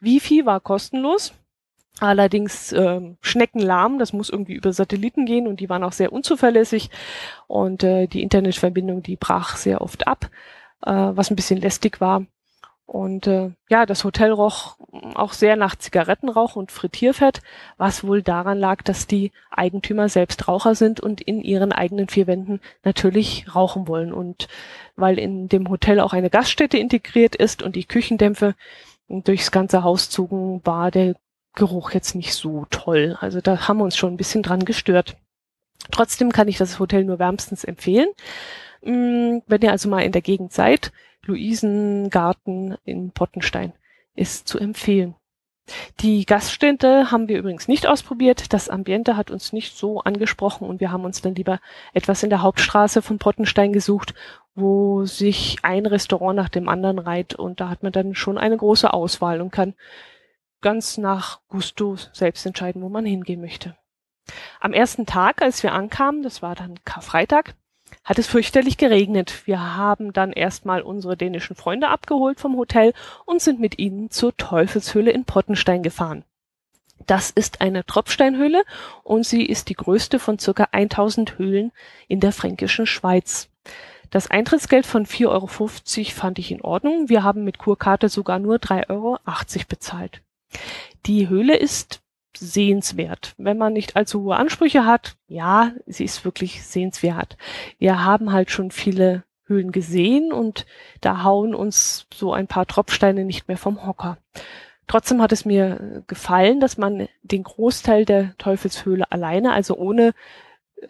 Wifi 0.00 0.44
war 0.44 0.60
kostenlos. 0.60 1.32
allerdings 2.00 2.72
äh, 2.72 3.00
schneckenlahm. 3.20 3.98
Das 3.98 4.12
muss 4.12 4.30
irgendwie 4.30 4.54
über 4.54 4.72
Satelliten 4.72 5.26
gehen 5.26 5.46
und 5.46 5.60
die 5.60 5.68
waren 5.68 5.84
auch 5.84 5.92
sehr 5.92 6.12
unzuverlässig 6.12 6.90
und 7.46 7.84
äh, 7.84 8.06
die 8.06 8.22
Internetverbindung, 8.22 9.02
die 9.02 9.16
brach 9.16 9.56
sehr 9.56 9.80
oft 9.80 10.06
ab, 10.06 10.30
äh, 10.84 10.90
was 10.90 11.30
ein 11.30 11.36
bisschen 11.36 11.60
lästig 11.60 12.00
war. 12.00 12.26
Und 12.86 13.26
äh, 13.26 13.52
ja, 13.70 13.86
das 13.86 14.04
Hotel 14.04 14.32
roch 14.32 14.76
auch 15.14 15.32
sehr 15.32 15.56
nach 15.56 15.76
Zigarettenrauch 15.76 16.56
und 16.56 16.70
Frittierfett, 16.70 17.40
was 17.78 18.04
wohl 18.04 18.22
daran 18.22 18.58
lag, 18.58 18.82
dass 18.82 19.06
die 19.06 19.32
Eigentümer 19.50 20.08
selbst 20.08 20.46
Raucher 20.48 20.74
sind 20.74 21.00
und 21.00 21.20
in 21.20 21.40
ihren 21.40 21.72
eigenen 21.72 22.08
vier 22.08 22.26
Wänden 22.26 22.60
natürlich 22.84 23.46
rauchen 23.54 23.88
wollen. 23.88 24.12
Und 24.12 24.48
weil 24.96 25.18
in 25.18 25.48
dem 25.48 25.70
Hotel 25.70 26.00
auch 26.00 26.12
eine 26.12 26.28
Gaststätte 26.28 26.76
integriert 26.76 27.34
ist 27.34 27.62
und 27.62 27.76
die 27.76 27.84
Küchendämpfe 27.84 28.54
durchs 29.08 29.50
ganze 29.50 29.82
Haus 29.82 30.10
zogen, 30.10 30.60
war 30.64 30.90
der 30.90 31.14
Geruch 31.54 31.92
jetzt 31.92 32.14
nicht 32.14 32.34
so 32.34 32.66
toll. 32.70 33.16
Also 33.20 33.40
da 33.40 33.68
haben 33.68 33.78
wir 33.78 33.84
uns 33.84 33.96
schon 33.96 34.14
ein 34.14 34.18
bisschen 34.18 34.42
dran 34.42 34.64
gestört. 34.64 35.16
Trotzdem 35.90 36.32
kann 36.32 36.48
ich 36.48 36.58
das 36.58 36.78
Hotel 36.78 37.04
nur 37.04 37.18
wärmstens 37.18 37.64
empfehlen. 37.64 38.08
Mm, 38.82 39.38
wenn 39.46 39.62
ihr 39.62 39.70
also 39.70 39.88
mal 39.88 40.00
in 40.00 40.12
der 40.12 40.22
Gegend 40.22 40.52
seid, 40.52 40.92
Luisengarten 41.26 42.76
in 42.84 43.12
Pottenstein 43.12 43.72
ist 44.14 44.48
zu 44.48 44.58
empfehlen. 44.58 45.14
Die 46.00 46.26
Gaststätte 46.26 47.12
haben 47.12 47.28
wir 47.28 47.38
übrigens 47.38 47.68
nicht 47.68 47.86
ausprobiert. 47.86 48.52
Das 48.52 48.68
Ambiente 48.68 49.16
hat 49.16 49.30
uns 49.30 49.52
nicht 49.52 49.76
so 49.76 50.00
angesprochen 50.00 50.68
und 50.68 50.80
wir 50.80 50.90
haben 50.90 51.04
uns 51.04 51.22
dann 51.22 51.36
lieber 51.36 51.60
etwas 51.94 52.22
in 52.22 52.30
der 52.30 52.42
Hauptstraße 52.42 53.00
von 53.00 53.18
Pottenstein 53.18 53.72
gesucht, 53.72 54.14
wo 54.54 55.04
sich 55.04 55.58
ein 55.62 55.86
Restaurant 55.86 56.36
nach 56.36 56.48
dem 56.48 56.68
anderen 56.68 56.98
reiht 56.98 57.34
und 57.34 57.60
da 57.60 57.68
hat 57.68 57.82
man 57.82 57.92
dann 57.92 58.14
schon 58.14 58.38
eine 58.38 58.56
große 58.56 58.92
Auswahl 58.92 59.40
und 59.40 59.52
kann 59.52 59.74
ganz 60.60 60.98
nach 60.98 61.40
Gusto 61.48 61.96
selbst 62.12 62.44
entscheiden, 62.44 62.82
wo 62.82 62.88
man 62.88 63.06
hingehen 63.06 63.40
möchte. 63.40 63.76
Am 64.60 64.72
ersten 64.72 65.06
Tag, 65.06 65.42
als 65.42 65.62
wir 65.62 65.72
ankamen, 65.72 66.22
das 66.22 66.42
war 66.42 66.54
dann 66.54 66.78
Karfreitag, 66.84 67.54
hat 68.04 68.18
es 68.18 68.26
fürchterlich 68.26 68.76
geregnet. 68.76 69.46
Wir 69.46 69.76
haben 69.76 70.12
dann 70.12 70.32
erstmal 70.32 70.82
unsere 70.82 71.16
dänischen 71.16 71.56
Freunde 71.56 71.88
abgeholt 71.88 72.40
vom 72.40 72.56
Hotel 72.56 72.92
und 73.24 73.40
sind 73.40 73.60
mit 73.60 73.78
ihnen 73.78 74.10
zur 74.10 74.36
Teufelshöhle 74.36 75.10
in 75.10 75.24
Pottenstein 75.24 75.82
gefahren. 75.82 76.24
Das 77.06 77.30
ist 77.30 77.60
eine 77.60 77.84
Tropfsteinhöhle 77.84 78.64
und 79.02 79.26
sie 79.26 79.44
ist 79.44 79.68
die 79.68 79.74
größte 79.74 80.18
von 80.18 80.38
circa 80.38 80.68
1000 80.72 81.38
Höhlen 81.38 81.72
in 82.08 82.20
der 82.20 82.32
fränkischen 82.32 82.86
Schweiz. 82.86 83.48
Das 84.10 84.30
Eintrittsgeld 84.30 84.84
von 84.84 85.06
4,50 85.06 85.28
Euro 85.28 85.46
fand 86.10 86.38
ich 86.38 86.52
in 86.52 86.60
Ordnung. 86.60 87.08
Wir 87.08 87.22
haben 87.22 87.44
mit 87.44 87.58
Kurkarte 87.58 88.08
sogar 88.08 88.38
nur 88.38 88.56
3,80 88.56 88.90
Euro 88.90 89.18
bezahlt. 89.68 90.20
Die 91.06 91.28
Höhle 91.28 91.56
ist 91.56 92.01
sehenswert. 92.36 93.34
Wenn 93.36 93.58
man 93.58 93.72
nicht 93.72 93.96
allzu 93.96 94.22
hohe 94.22 94.36
Ansprüche 94.36 94.84
hat, 94.84 95.16
ja, 95.26 95.72
sie 95.86 96.04
ist 96.04 96.24
wirklich 96.24 96.64
sehenswert. 96.64 97.36
Wir 97.78 98.04
haben 98.04 98.32
halt 98.32 98.50
schon 98.50 98.70
viele 98.70 99.24
Höhlen 99.44 99.72
gesehen 99.72 100.32
und 100.32 100.66
da 101.00 101.22
hauen 101.22 101.54
uns 101.54 102.06
so 102.12 102.32
ein 102.32 102.46
paar 102.46 102.66
Tropfsteine 102.66 103.24
nicht 103.24 103.48
mehr 103.48 103.58
vom 103.58 103.86
Hocker. 103.86 104.18
Trotzdem 104.86 105.22
hat 105.22 105.32
es 105.32 105.44
mir 105.44 106.04
gefallen, 106.06 106.60
dass 106.60 106.76
man 106.76 107.08
den 107.22 107.42
Großteil 107.42 108.04
der 108.04 108.36
Teufelshöhle 108.38 109.10
alleine, 109.10 109.52
also 109.52 109.76
ohne, 109.76 110.12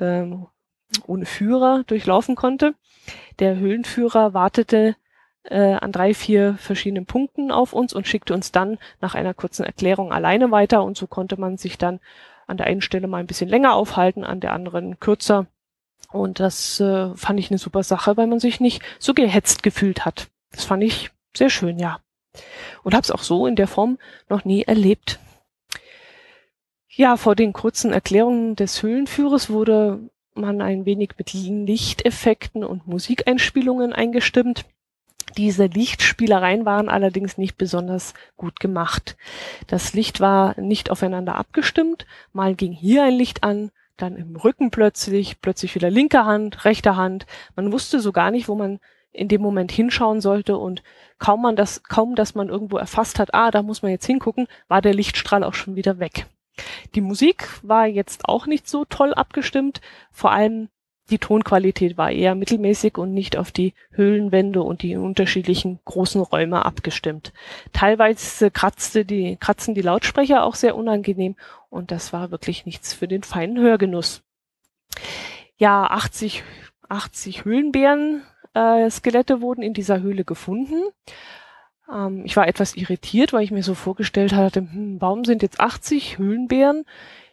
ähm, 0.01 0.47
ohne 1.07 1.27
Führer 1.27 1.85
durchlaufen 1.87 2.35
konnte. 2.35 2.75
Der 3.39 3.57
Höhlenführer 3.57 4.35
wartete 4.35 4.97
äh, 5.45 5.75
an 5.75 5.93
drei, 5.93 6.15
vier 6.15 6.57
verschiedenen 6.59 7.07
Punkten 7.07 7.51
auf 7.51 7.73
uns 7.73 7.93
und 7.93 8.07
schickte 8.07 8.35
uns 8.35 8.53
dann 8.53 8.79
nach 9.01 9.15
einer 9.15 9.35
kurzen 9.35 9.65
Erklärung 9.65 10.13
alleine 10.13 10.51
weiter 10.51 10.85
und 10.85 10.97
so 10.97 11.07
konnte 11.07 11.39
man 11.39 11.57
sich 11.59 11.79
dann 11.79 12.01
an 12.47 12.57
der 12.57 12.67
einen 12.67 12.83
Stelle 12.83 13.07
mal 13.07 13.19
ein 13.19 13.27
bisschen 13.27 13.49
länger 13.49 13.75
aufhalten, 13.75 14.25
an 14.25 14.41
der 14.41 14.53
anderen 14.53 14.99
kürzer. 15.01 15.47
Und 16.11 16.41
das 16.41 16.79
äh, 16.81 17.15
fand 17.15 17.41
ich 17.41 17.51
eine 17.51 17.59
super 17.59 17.83
Sache, 17.83 18.17
weil 18.17 18.27
man 18.27 18.41
sich 18.41 18.61
nicht 18.61 18.83
so 18.99 19.15
gehetzt 19.15 19.63
gefühlt 19.63 20.05
hat. 20.05 20.29
Das 20.51 20.65
fand 20.65 20.83
ich 20.83 21.11
sehr 21.35 21.49
schön, 21.49 21.79
ja. 21.79 22.01
Und 22.83 22.95
habe 22.95 23.03
es 23.03 23.11
auch 23.11 23.23
so 23.23 23.47
in 23.47 23.57
der 23.57 23.69
Form 23.69 23.99
noch 24.29 24.45
nie 24.45 24.63
erlebt. 24.63 25.19
Ja, 26.89 27.17
vor 27.17 27.35
den 27.35 27.55
kurzen 27.55 27.93
Erklärungen 27.93 28.55
des 28.55 28.83
Höhlenführers 28.83 29.49
wurde 29.49 30.11
man 30.35 30.61
ein 30.61 30.85
wenig 30.85 31.13
mit 31.17 31.33
Lichteffekten 31.33 32.65
und 32.65 32.87
Musikeinspielungen 32.87 33.93
eingestimmt. 33.95 34.67
Diese 35.37 35.67
Lichtspielereien 35.67 36.65
waren 36.65 36.89
allerdings 36.89 37.39
nicht 37.39 37.57
besonders 37.57 38.15
gut 38.37 38.61
gemacht. 38.61 39.17
Das 39.67 39.95
Licht 39.95 40.21
war 40.21 40.59
nicht 40.61 40.91
aufeinander 40.91 41.37
abgestimmt. 41.37 42.07
Mal 42.33 42.55
ging 42.55 42.73
hier 42.73 43.05
ein 43.05 43.15
Licht 43.15 43.43
an, 43.43 43.71
dann 43.97 44.17
im 44.17 44.37
Rücken 44.37 44.71
plötzlich, 44.71 45.41
plötzlich 45.41 45.75
wieder 45.75 45.91
linke 45.91 46.25
Hand, 46.25 46.65
rechte 46.65 46.97
Hand. 46.97 47.27
Man 47.57 47.73
wusste 47.73 48.01
so 48.01 48.13
gar 48.13 48.31
nicht, 48.31 48.49
wo 48.49 48.55
man 48.55 48.79
in 49.13 49.29
dem 49.29 49.43
Moment 49.43 49.71
hinschauen 49.71 50.21
sollte 50.21 50.57
und 50.57 50.83
kaum 51.19 51.43
man 51.43 51.55
das, 51.57 51.83
kaum 51.85 52.15
dass 52.15 52.35
man 52.35 52.49
irgendwo 52.49 52.79
erfasst 52.79 53.19
hat, 53.19 53.35
ah, 53.35 53.51
da 53.51 53.63
muss 53.63 53.83
man 53.83 53.91
jetzt 53.91 54.07
hingucken, 54.07 54.49
war 54.69 54.81
der 54.81 54.95
Lichtstrahl 54.95 55.45
auch 55.45 55.55
schon 55.55 55.77
wieder 55.77 55.99
weg. 55.99 56.27
Die 56.95 57.01
Musik 57.01 57.49
war 57.63 57.87
jetzt 57.87 58.27
auch 58.27 58.47
nicht 58.47 58.69
so 58.69 58.85
toll 58.85 59.15
abgestimmt, 59.15 59.81
vor 60.11 60.33
allem 60.33 60.69
die 61.11 61.19
Tonqualität 61.19 61.97
war 61.97 62.11
eher 62.11 62.35
mittelmäßig 62.35 62.97
und 62.97 63.13
nicht 63.13 63.37
auf 63.37 63.51
die 63.51 63.75
Höhlenwände 63.91 64.63
und 64.63 64.83
die 64.83 64.97
unterschiedlichen 64.97 65.81
großen 65.85 66.21
Räume 66.21 66.65
abgestimmt. 66.65 67.33
Teilweise 67.73 68.51
kratzte 68.51 69.05
die, 69.05 69.37
kratzen 69.37 69.75
die 69.75 69.83
Lautsprecher 69.83 70.45
auch 70.45 70.55
sehr 70.55 70.77
unangenehm 70.77 71.37
und 71.71 71.91
das 71.91 72.13
war 72.13 72.31
wirklich 72.31 72.67
nichts 72.67 72.95
für 72.95 73.09
den 73.09 73.23
feinen 73.23 73.59
Hörgenuss. 73.59 74.23
Ja, 75.57 75.85
80, 75.85 76.45
80 76.89 77.45
Höhlenbären 77.45 78.23
äh, 78.55 78.91
Skelette 78.91 79.41
wurden 79.41 79.63
in 79.63 79.75
dieser 79.75 80.01
Höhle 80.01 80.25
gefunden. 80.25 80.83
Ähm, 81.91 82.23
ich 82.25 82.37
war 82.37 82.49
etwas 82.49 82.75
irritiert, 82.77 83.33
weil 83.33 83.45
ich 83.45 83.51
mir 83.51 83.63
so 83.63 83.75
vorgestellt 83.75 84.33
hatte, 84.33 84.61
hm, 84.61 84.97
warum 85.01 85.25
sind 85.25 85.43
jetzt 85.43 85.61
80 85.61 86.19
Höhlenbären 86.19 86.85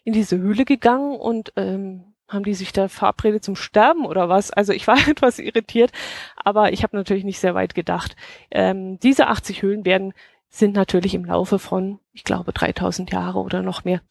in 0.03 0.13
diese 0.13 0.37
Höhle 0.37 0.65
gegangen 0.65 1.15
und 1.17 1.53
ähm, 1.55 2.08
haben 2.29 2.43
die 2.43 2.53
sich 2.53 2.71
da 2.71 2.87
verabredet 2.87 3.43
zum 3.43 3.55
Sterben 3.55 4.05
oder 4.05 4.29
was? 4.29 4.51
Also 4.51 4.73
ich 4.73 4.87
war 4.87 4.97
etwas 5.07 5.39
irritiert, 5.39 5.91
aber 6.35 6.71
ich 6.71 6.83
habe 6.83 6.95
natürlich 6.95 7.23
nicht 7.23 7.39
sehr 7.39 7.55
weit 7.55 7.75
gedacht. 7.75 8.15
Ähm, 8.51 8.99
diese 8.99 9.27
80 9.27 9.61
Höhlenbären 9.61 10.13
sind 10.49 10.75
natürlich 10.75 11.13
im 11.13 11.25
Laufe 11.25 11.59
von, 11.59 11.99
ich 12.13 12.23
glaube, 12.23 12.53
3000 12.53 13.11
Jahre 13.11 13.39
oder 13.39 13.61
noch 13.61 13.83
mehr 13.83 14.01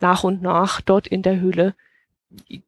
nach 0.00 0.24
und 0.24 0.40
nach 0.42 0.80
dort 0.80 1.06
in 1.06 1.22
der 1.22 1.40
Höhle 1.40 1.74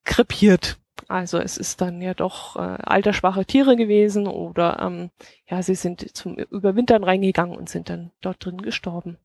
krepiert. 0.04 0.78
Also 1.08 1.38
es 1.38 1.56
ist 1.56 1.80
dann 1.80 2.00
ja 2.00 2.14
doch 2.14 2.56
äh, 2.56 2.60
altersschwache 2.60 3.44
Tiere 3.44 3.76
gewesen 3.76 4.26
oder 4.26 4.80
ähm, 4.80 5.10
ja, 5.48 5.62
sie 5.62 5.74
sind 5.74 6.16
zum 6.16 6.36
Überwintern 6.36 7.04
reingegangen 7.04 7.56
und 7.56 7.68
sind 7.68 7.90
dann 7.90 8.10
dort 8.20 8.44
drin 8.44 8.62
gestorben. 8.62 9.18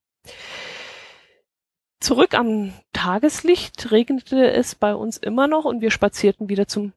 Zurück 2.00 2.36
am 2.36 2.74
Tageslicht 2.94 3.92
regnete 3.92 4.52
es 4.52 4.76
bei 4.76 4.94
uns 4.94 5.18
immer 5.18 5.48
noch 5.48 5.66
und 5.66 5.82
wir 5.82 5.92
spazierten 5.92 6.48
wieder 6.48 6.68
zum 6.68 6.94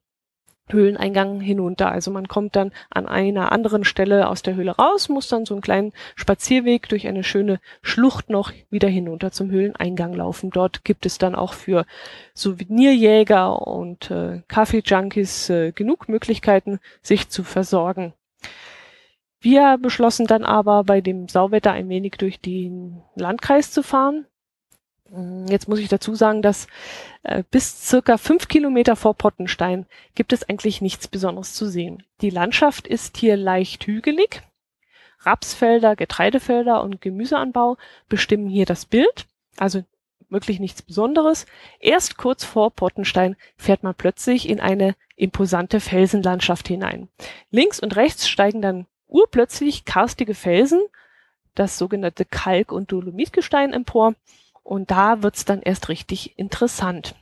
Höhleneingang 0.72 1.40
hinunter. 1.40 1.90
Also 1.90 2.10
man 2.10 2.28
kommt 2.28 2.56
dann 2.56 2.72
an 2.90 3.06
einer 3.06 3.52
anderen 3.52 3.84
Stelle 3.84 4.28
aus 4.28 4.42
der 4.42 4.54
Höhle 4.54 4.72
raus, 4.72 5.08
muss 5.08 5.28
dann 5.28 5.46
so 5.46 5.54
einen 5.54 5.62
kleinen 5.62 5.92
Spazierweg 6.16 6.88
durch 6.88 7.06
eine 7.08 7.24
schöne 7.24 7.60
Schlucht 7.82 8.30
noch 8.30 8.52
wieder 8.70 8.88
hinunter 8.88 9.32
zum 9.32 9.50
Höhleneingang 9.50 10.12
laufen. 10.14 10.50
Dort 10.50 10.84
gibt 10.84 11.06
es 11.06 11.18
dann 11.18 11.34
auch 11.34 11.54
für 11.54 11.86
Souvenirjäger 12.34 13.66
und 13.66 14.10
äh, 14.10 14.42
Kaffee-Junkies 14.48 15.50
äh, 15.50 15.72
genug 15.72 16.08
Möglichkeiten, 16.08 16.78
sich 17.02 17.28
zu 17.28 17.42
versorgen. 17.42 18.12
Wir 19.40 19.78
beschlossen 19.80 20.26
dann 20.26 20.44
aber 20.44 20.84
bei 20.84 21.00
dem 21.00 21.26
Sauwetter 21.26 21.72
ein 21.72 21.88
wenig 21.88 22.12
durch 22.18 22.40
den 22.40 23.02
Landkreis 23.14 23.72
zu 23.72 23.82
fahren. 23.82 24.26
Mm, 25.10 25.46
jetzt 25.46 25.68
muss 25.68 25.78
ich 25.78 25.88
dazu 25.88 26.14
sagen, 26.14 26.42
dass 26.42 26.66
äh, 27.22 27.42
bis 27.50 27.88
circa 27.88 28.16
fünf 28.16 28.48
Kilometer 28.48 28.96
vor 28.96 29.14
Pottenstein 29.14 29.86
gibt 30.14 30.32
es 30.32 30.48
eigentlich 30.48 30.80
nichts 30.80 31.08
Besonderes 31.08 31.54
zu 31.54 31.66
sehen. 31.66 32.04
Die 32.20 32.30
Landschaft 32.30 32.86
ist 32.86 33.16
hier 33.16 33.36
leicht 33.36 33.86
hügelig. 33.86 34.42
Rapsfelder, 35.20 35.96
Getreidefelder 35.96 36.82
und 36.82 37.00
Gemüseanbau 37.00 37.76
bestimmen 38.08 38.48
hier 38.48 38.64
das 38.64 38.86
Bild. 38.86 39.26
Also 39.58 39.84
wirklich 40.30 40.60
nichts 40.60 40.80
Besonderes. 40.80 41.44
Erst 41.80 42.16
kurz 42.16 42.44
vor 42.44 42.70
Pottenstein 42.70 43.36
fährt 43.56 43.82
man 43.82 43.94
plötzlich 43.94 44.48
in 44.48 44.60
eine 44.60 44.94
imposante 45.16 45.80
Felsenlandschaft 45.80 46.68
hinein. 46.68 47.08
Links 47.50 47.80
und 47.80 47.96
rechts 47.96 48.28
steigen 48.28 48.62
dann 48.62 48.86
urplötzlich 49.08 49.84
karstige 49.84 50.34
Felsen, 50.34 50.80
das 51.54 51.76
sogenannte 51.76 52.24
Kalk- 52.24 52.72
und 52.72 52.92
Dolomitgestein 52.92 53.72
empor 53.72 54.14
und 54.62 54.90
da 54.90 55.22
wird's 55.22 55.44
dann 55.44 55.62
erst 55.62 55.88
richtig 55.88 56.38
interessant. 56.38 57.14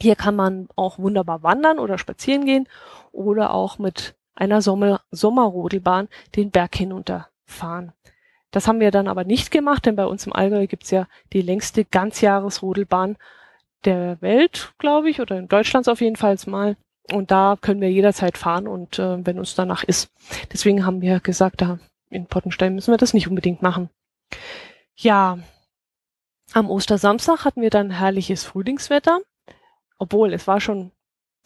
Hier 0.00 0.16
kann 0.16 0.36
man 0.36 0.68
auch 0.76 0.98
wunderbar 0.98 1.42
wandern 1.42 1.78
oder 1.78 1.98
spazieren 1.98 2.44
gehen 2.44 2.68
oder 3.12 3.52
auch 3.52 3.78
mit 3.78 4.14
einer 4.34 4.62
Sommer 4.62 5.00
Sommerrodelbahn 5.10 6.08
den 6.36 6.50
Berg 6.50 6.76
hinunterfahren. 6.76 7.92
Das 8.50 8.66
haben 8.66 8.80
wir 8.80 8.90
dann 8.90 9.08
aber 9.08 9.24
nicht 9.24 9.50
gemacht, 9.50 9.84
denn 9.84 9.96
bei 9.96 10.06
uns 10.06 10.26
im 10.26 10.32
Allgäu 10.32 10.66
gibt's 10.66 10.90
ja 10.90 11.06
die 11.32 11.42
längste 11.42 11.84
Ganzjahresrodelbahn 11.84 13.16
der 13.84 14.20
Welt, 14.22 14.72
glaube 14.78 15.10
ich, 15.10 15.20
oder 15.20 15.38
in 15.38 15.48
Deutschlands 15.48 15.88
auf 15.88 16.00
jeden 16.00 16.16
Fall 16.16 16.36
mal. 16.46 16.76
Und 17.12 17.30
da 17.30 17.56
können 17.60 17.80
wir 17.80 17.90
jederzeit 17.90 18.36
fahren 18.36 18.68
und 18.68 18.98
äh, 18.98 19.24
wenn 19.26 19.38
uns 19.38 19.54
danach 19.54 19.82
ist. 19.82 20.10
Deswegen 20.52 20.84
haben 20.84 21.00
wir 21.00 21.20
gesagt, 21.20 21.62
da 21.62 21.78
in 22.10 22.26
Pottenstein 22.26 22.74
müssen 22.74 22.92
wir 22.92 22.98
das 22.98 23.14
nicht 23.14 23.28
unbedingt 23.28 23.62
machen. 23.62 23.88
Ja, 24.94 25.38
am 26.52 26.70
Ostersamstag 26.70 27.44
hatten 27.44 27.62
wir 27.62 27.70
dann 27.70 27.90
herrliches 27.90 28.44
Frühlingswetter, 28.44 29.20
obwohl 29.98 30.32
es 30.32 30.46
war 30.46 30.60
schon, 30.60 30.92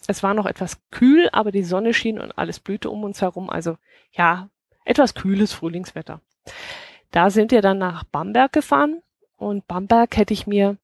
es 0.07 0.23
war 0.23 0.35
noch 0.35 0.47
etwas 0.47 0.81
kühl, 0.91 1.29
aber 1.33 1.53
die 1.53 1.65
Sonne 1.65 1.95
schien 1.95 2.21
und 2.21 2.37
alles 2.39 2.61
blühte 2.61 2.91
um 2.91 3.05
uns 3.05 3.21
herum. 3.21 3.51
Also 3.51 3.79
ja, 4.13 4.49
etwas 4.85 5.15
kühles 5.15 5.53
Frühlingswetter. 5.53 6.21
Da 7.11 7.31
sind 7.31 7.51
wir 7.51 7.63
dann 7.63 7.79
nach 7.79 8.05
Bamberg 8.05 8.53
gefahren 8.53 9.03
und 9.37 9.67
Bamberg 9.67 10.17
hätte 10.17 10.35
ich 10.35 10.47
mir 10.47 10.77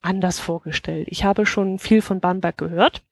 anders 0.00 0.38
vorgestellt. 0.38 1.08
Ich 1.10 1.24
habe 1.24 1.46
schon 1.46 1.78
viel 1.78 2.02
von 2.02 2.20
Bamberg 2.20 2.56
gehört, 2.56 3.02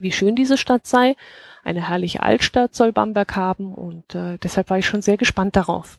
wie 0.00 0.12
schön 0.12 0.34
diese 0.34 0.58
Stadt 0.58 0.86
sei. 0.86 1.16
Eine 1.62 1.88
herrliche 1.88 2.22
Altstadt 2.22 2.74
soll 2.74 2.92
Bamberg 2.92 3.36
haben 3.36 3.74
und 3.74 4.14
äh, 4.14 4.38
deshalb 4.38 4.70
war 4.70 4.78
ich 4.78 4.86
schon 4.86 5.02
sehr 5.02 5.16
gespannt 5.16 5.56
darauf. 5.56 5.98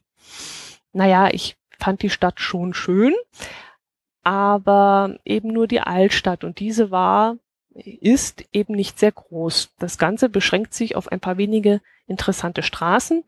Naja, 0.91 1.29
ich 1.31 1.55
fand 1.79 2.01
die 2.01 2.09
Stadt 2.09 2.39
schon 2.39 2.73
schön, 2.73 3.13
aber 4.23 5.17
eben 5.25 5.49
nur 5.49 5.67
die 5.67 5.81
Altstadt 5.81 6.43
und 6.43 6.59
diese 6.59 6.91
war, 6.91 7.37
ist 7.73 8.45
eben 8.53 8.75
nicht 8.75 8.99
sehr 8.99 9.11
groß. 9.11 9.71
Das 9.79 9.97
Ganze 9.97 10.29
beschränkt 10.29 10.73
sich 10.73 10.95
auf 10.95 11.11
ein 11.11 11.19
paar 11.19 11.37
wenige 11.37 11.81
interessante 12.07 12.63
Straßen 12.63 13.23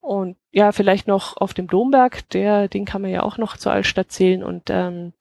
und 0.00 0.36
ja, 0.52 0.72
vielleicht 0.72 1.06
noch 1.06 1.36
auf 1.36 1.54
dem 1.54 1.66
Domberg, 1.66 2.28
der, 2.30 2.68
den 2.68 2.84
kann 2.84 3.02
man 3.02 3.10
ja 3.10 3.22
auch 3.22 3.38
noch 3.38 3.56
zur 3.56 3.72
Altstadt 3.72 4.10
zählen 4.10 4.42
und 4.42 4.70
ähm, 4.70 5.12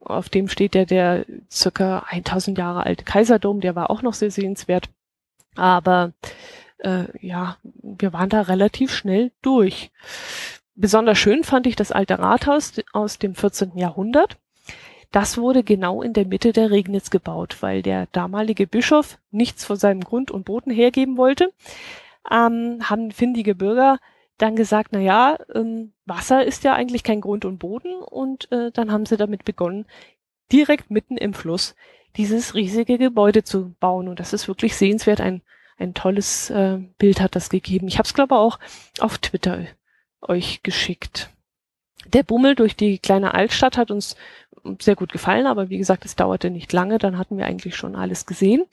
auf 0.00 0.28
dem 0.28 0.48
steht 0.48 0.74
ja 0.74 0.84
der 0.84 1.24
circa 1.50 2.04
1000 2.08 2.58
Jahre 2.58 2.84
alte 2.84 3.04
Kaiserdom, 3.04 3.60
der 3.60 3.76
war 3.76 3.90
auch 3.90 4.02
noch 4.02 4.14
sehr 4.14 4.30
sehenswert. 4.30 4.88
Aber 5.54 6.12
äh, 6.78 7.04
ja, 7.20 7.56
wir 7.62 8.12
waren 8.12 8.28
da 8.28 8.42
relativ 8.42 8.94
schnell 8.94 9.30
durch. 9.42 9.90
Besonders 10.82 11.16
schön 11.16 11.44
fand 11.44 11.68
ich 11.68 11.76
das 11.76 11.92
alte 11.92 12.18
Rathaus 12.18 12.72
aus 12.92 13.16
dem 13.20 13.36
14. 13.36 13.78
Jahrhundert. 13.78 14.36
Das 15.12 15.38
wurde 15.38 15.62
genau 15.62 16.02
in 16.02 16.12
der 16.12 16.26
Mitte 16.26 16.52
der 16.52 16.72
Regnitz 16.72 17.10
gebaut, 17.10 17.58
weil 17.60 17.82
der 17.82 18.08
damalige 18.10 18.66
Bischof 18.66 19.18
nichts 19.30 19.64
von 19.64 19.76
seinem 19.76 20.00
Grund 20.00 20.32
und 20.32 20.44
Boden 20.44 20.72
hergeben 20.72 21.16
wollte. 21.16 21.52
Ähm, 22.28 22.80
haben 22.82 23.12
findige 23.12 23.54
Bürger 23.54 24.00
dann 24.38 24.56
gesagt, 24.56 24.88
na 24.90 24.98
ja, 24.98 25.38
ähm, 25.54 25.92
Wasser 26.04 26.44
ist 26.44 26.64
ja 26.64 26.74
eigentlich 26.74 27.04
kein 27.04 27.20
Grund 27.20 27.44
und 27.44 27.58
Boden 27.58 28.02
und 28.02 28.50
äh, 28.50 28.72
dann 28.72 28.90
haben 28.90 29.06
sie 29.06 29.16
damit 29.16 29.44
begonnen, 29.44 29.86
direkt 30.50 30.90
mitten 30.90 31.16
im 31.16 31.32
Fluss 31.32 31.76
dieses 32.16 32.56
riesige 32.56 32.98
Gebäude 32.98 33.44
zu 33.44 33.72
bauen 33.78 34.08
und 34.08 34.18
das 34.18 34.32
ist 34.32 34.48
wirklich 34.48 34.74
sehenswert. 34.74 35.20
Ein 35.20 35.42
ein 35.78 35.94
tolles 35.94 36.50
äh, 36.50 36.78
Bild 36.98 37.20
hat 37.20 37.34
das 37.34 37.50
gegeben. 37.50 37.88
Ich 37.88 37.98
habe 37.98 38.06
es 38.06 38.14
glaube 38.14 38.36
auch 38.36 38.58
auf 38.98 39.18
Twitter 39.18 39.64
euch 40.22 40.62
geschickt. 40.62 41.30
Der 42.06 42.22
Bummel 42.22 42.54
durch 42.54 42.76
die 42.76 42.98
kleine 42.98 43.34
Altstadt 43.34 43.76
hat 43.76 43.90
uns 43.90 44.16
sehr 44.80 44.96
gut 44.96 45.12
gefallen, 45.12 45.46
aber 45.46 45.70
wie 45.70 45.78
gesagt, 45.78 46.04
es 46.04 46.16
dauerte 46.16 46.50
nicht 46.50 46.72
lange, 46.72 46.98
dann 46.98 47.18
hatten 47.18 47.36
wir 47.36 47.46
eigentlich 47.46 47.76
schon 47.76 47.96
alles 47.96 48.26
gesehen. 48.26 48.64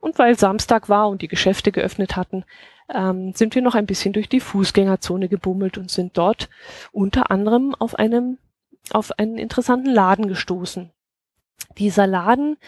Und 0.00 0.18
weil 0.18 0.38
Samstag 0.38 0.88
war 0.88 1.08
und 1.08 1.22
die 1.22 1.28
Geschäfte 1.28 1.72
geöffnet 1.72 2.16
hatten, 2.16 2.44
ähm, 2.92 3.32
sind 3.34 3.54
wir 3.54 3.62
noch 3.62 3.74
ein 3.74 3.86
bisschen 3.86 4.12
durch 4.12 4.28
die 4.28 4.40
Fußgängerzone 4.40 5.28
gebummelt 5.28 5.78
und 5.78 5.90
sind 5.90 6.16
dort 6.16 6.48
unter 6.92 7.30
anderem 7.30 7.74
auf 7.78 7.94
einem 7.94 8.38
auf 8.90 9.18
einen 9.18 9.38
interessanten 9.38 9.90
Laden 9.90 10.28
gestoßen. 10.28 10.90
Dieser 11.78 12.06
Laden, 12.06 12.58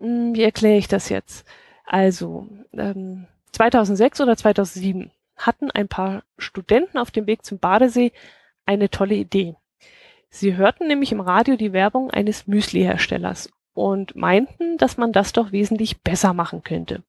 mh, 0.00 0.06
hm, 0.06 0.34
wie 0.34 0.42
erkläre 0.42 0.78
ich 0.78 0.88
das 0.88 1.08
jetzt? 1.08 1.46
Also 1.84 2.48
ähm, 2.72 3.26
2006 3.52 4.20
oder 4.20 4.36
2007 4.36 5.12
hatten 5.46 5.70
ein 5.70 5.88
paar 5.88 6.22
Studenten 6.38 6.98
auf 6.98 7.10
dem 7.10 7.26
Weg 7.26 7.44
zum 7.44 7.58
Badesee 7.58 8.12
eine 8.66 8.90
tolle 8.90 9.14
Idee. 9.14 9.56
Sie 10.28 10.56
hörten 10.56 10.86
nämlich 10.86 11.12
im 11.12 11.20
Radio 11.20 11.56
die 11.56 11.72
Werbung 11.72 12.10
eines 12.10 12.46
Müsli-Herstellers 12.46 13.50
und 13.74 14.14
meinten, 14.14 14.78
dass 14.78 14.96
man 14.96 15.12
das 15.12 15.32
doch 15.32 15.52
wesentlich 15.52 16.02
besser 16.02 16.32
machen 16.34 16.62
könnte. 16.62 17.02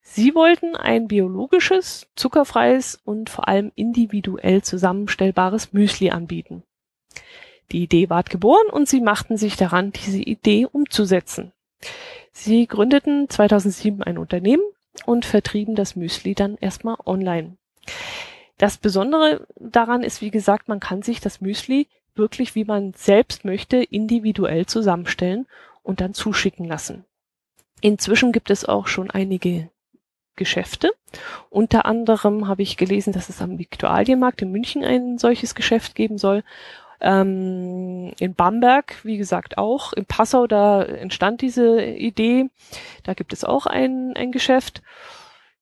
Sie 0.00 0.34
wollten 0.34 0.74
ein 0.74 1.06
biologisches, 1.06 2.08
zuckerfreies 2.16 3.00
und 3.04 3.30
vor 3.30 3.46
allem 3.46 3.72
individuell 3.74 4.62
zusammenstellbares 4.62 5.72
Müsli 5.72 6.10
anbieten. 6.10 6.62
Die 7.72 7.82
Idee 7.82 8.08
ward 8.08 8.30
geboren 8.30 8.68
und 8.70 8.88
sie 8.88 9.00
machten 9.00 9.36
sich 9.36 9.56
daran, 9.56 9.92
diese 9.92 10.20
Idee 10.20 10.66
umzusetzen. 10.66 11.52
Sie 12.32 12.66
gründeten 12.66 13.28
2007 13.28 14.02
ein 14.02 14.18
Unternehmen 14.18 14.62
und 15.06 15.24
vertrieben 15.24 15.74
das 15.74 15.96
Müsli 15.96 16.34
dann 16.34 16.56
erstmal 16.58 16.96
online. 17.04 17.56
Das 18.58 18.76
Besondere 18.76 19.46
daran 19.56 20.02
ist, 20.02 20.20
wie 20.20 20.30
gesagt, 20.30 20.68
man 20.68 20.80
kann 20.80 21.02
sich 21.02 21.20
das 21.20 21.40
Müsli 21.40 21.88
wirklich, 22.14 22.54
wie 22.54 22.64
man 22.64 22.92
selbst 22.94 23.44
möchte, 23.44 23.76
individuell 23.76 24.66
zusammenstellen 24.66 25.46
und 25.82 26.00
dann 26.00 26.12
zuschicken 26.12 26.66
lassen. 26.66 27.04
Inzwischen 27.80 28.32
gibt 28.32 28.50
es 28.50 28.64
auch 28.64 28.88
schon 28.88 29.10
einige 29.10 29.70
Geschäfte. 30.34 30.92
Unter 31.50 31.86
anderem 31.86 32.48
habe 32.48 32.62
ich 32.62 32.76
gelesen, 32.76 33.12
dass 33.12 33.28
es 33.28 33.40
am 33.40 33.58
Viktualienmarkt 33.58 34.42
in 34.42 34.50
München 34.50 34.84
ein 34.84 35.18
solches 35.18 35.54
Geschäft 35.54 35.94
geben 35.94 36.18
soll. 36.18 36.42
Ähm, 37.00 38.12
in 38.18 38.34
Bamberg, 38.34 39.04
wie 39.04 39.18
gesagt, 39.18 39.58
auch. 39.58 39.92
In 39.92 40.06
Passau, 40.06 40.46
da 40.46 40.82
entstand 40.82 41.42
diese 41.42 41.82
Idee. 41.82 42.50
Da 43.04 43.14
gibt 43.14 43.32
es 43.32 43.44
auch 43.44 43.66
ein, 43.66 44.14
ein 44.16 44.32
Geschäft. 44.32 44.82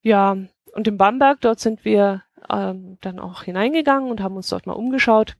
Ja, 0.02 0.36
und 0.72 0.88
in 0.88 0.96
Bamberg, 0.96 1.40
dort 1.40 1.60
sind 1.60 1.84
wir 1.84 2.22
ähm, 2.50 2.98
dann 3.00 3.18
auch 3.18 3.42
hineingegangen 3.42 4.10
und 4.10 4.20
haben 4.20 4.36
uns 4.36 4.48
dort 4.48 4.66
mal 4.66 4.74
umgeschaut. 4.74 5.36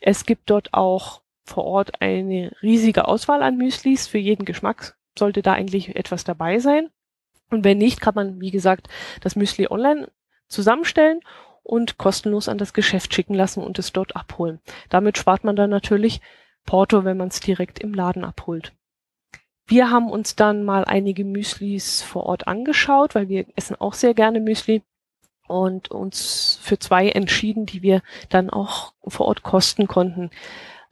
Es 0.00 0.26
gibt 0.26 0.50
dort 0.50 0.74
auch 0.74 1.22
vor 1.44 1.64
Ort 1.64 2.00
eine 2.00 2.52
riesige 2.62 3.08
Auswahl 3.08 3.42
an 3.42 3.56
Müslis. 3.56 4.06
Für 4.06 4.18
jeden 4.18 4.44
Geschmack 4.44 4.96
sollte 5.18 5.42
da 5.42 5.54
eigentlich 5.54 5.96
etwas 5.96 6.24
dabei 6.24 6.58
sein. 6.58 6.90
Und 7.50 7.64
wenn 7.64 7.78
nicht, 7.78 8.00
kann 8.00 8.14
man, 8.14 8.40
wie 8.40 8.50
gesagt, 8.50 8.88
das 9.22 9.34
Müsli 9.34 9.68
online 9.68 10.10
zusammenstellen 10.48 11.20
und 11.68 11.98
kostenlos 11.98 12.48
an 12.48 12.56
das 12.56 12.72
Geschäft 12.72 13.14
schicken 13.14 13.34
lassen 13.34 13.62
und 13.62 13.78
es 13.78 13.92
dort 13.92 14.16
abholen. 14.16 14.58
Damit 14.88 15.18
spart 15.18 15.44
man 15.44 15.54
dann 15.54 15.68
natürlich 15.68 16.22
Porto, 16.64 17.04
wenn 17.04 17.18
man 17.18 17.28
es 17.28 17.40
direkt 17.40 17.78
im 17.78 17.92
Laden 17.92 18.24
abholt. 18.24 18.72
Wir 19.66 19.90
haben 19.90 20.10
uns 20.10 20.34
dann 20.34 20.64
mal 20.64 20.86
einige 20.86 21.26
Müslis 21.26 22.00
vor 22.00 22.24
Ort 22.24 22.48
angeschaut, 22.48 23.14
weil 23.14 23.28
wir 23.28 23.44
essen 23.54 23.76
auch 23.78 23.92
sehr 23.92 24.14
gerne 24.14 24.40
Müsli 24.40 24.82
und 25.46 25.90
uns 25.90 26.58
für 26.62 26.78
zwei 26.78 27.10
entschieden, 27.10 27.66
die 27.66 27.82
wir 27.82 28.00
dann 28.30 28.48
auch 28.48 28.94
vor 29.06 29.26
Ort 29.26 29.42
kosten 29.42 29.86
konnten. 29.86 30.30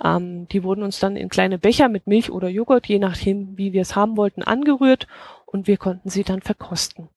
Ähm, 0.05 0.47
die 0.49 0.63
wurden 0.63 0.83
uns 0.83 0.99
dann 1.01 1.17
in 1.17 1.31
kleine 1.31 1.59
Becher 1.59 1.89
mit 1.89 2.07
Milch 2.07 2.31
oder 2.31 2.49
Joghurt, 2.49 2.87
je 2.87 2.99
nachdem, 2.99 3.57
wie 3.57 3.73
wir 3.73 3.81
es 3.81 3.97
haben 3.97 4.19
wollten, 4.19 4.43
angerührt 4.43 5.07
und 5.47 5.67
wir 5.67 5.79
konnten 5.79 6.11
sie 6.11 6.23
dann 6.23 6.43
verkosten. 6.43 7.09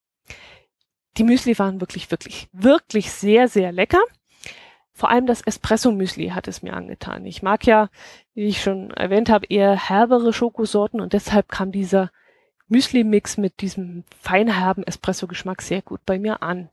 Die 1.17 1.23
Müsli 1.23 1.57
waren 1.59 1.81
wirklich, 1.81 2.09
wirklich, 2.11 2.47
wirklich 2.51 3.11
sehr, 3.11 3.47
sehr 3.47 3.71
lecker. 3.71 4.01
Vor 4.93 5.09
allem 5.09 5.25
das 5.25 5.41
Espresso-Müsli 5.41 6.29
hat 6.29 6.47
es 6.47 6.61
mir 6.61 6.73
angetan. 6.73 7.25
Ich 7.25 7.41
mag 7.41 7.65
ja, 7.65 7.89
wie 8.33 8.47
ich 8.47 8.61
schon 8.61 8.91
erwähnt 8.91 9.29
habe, 9.29 9.45
eher 9.47 9.75
herbere 9.75 10.33
Schokosorten 10.33 10.99
und 10.99 11.13
deshalb 11.13 11.47
kam 11.47 11.71
dieser 11.71 12.11
Müsli-Mix 12.67 13.37
mit 13.37 13.61
diesem 13.61 14.03
feinherben 14.19 14.83
Espresso-Geschmack 14.85 15.61
sehr 15.61 15.81
gut 15.81 16.01
bei 16.05 16.19
mir 16.19 16.43
an. 16.43 16.69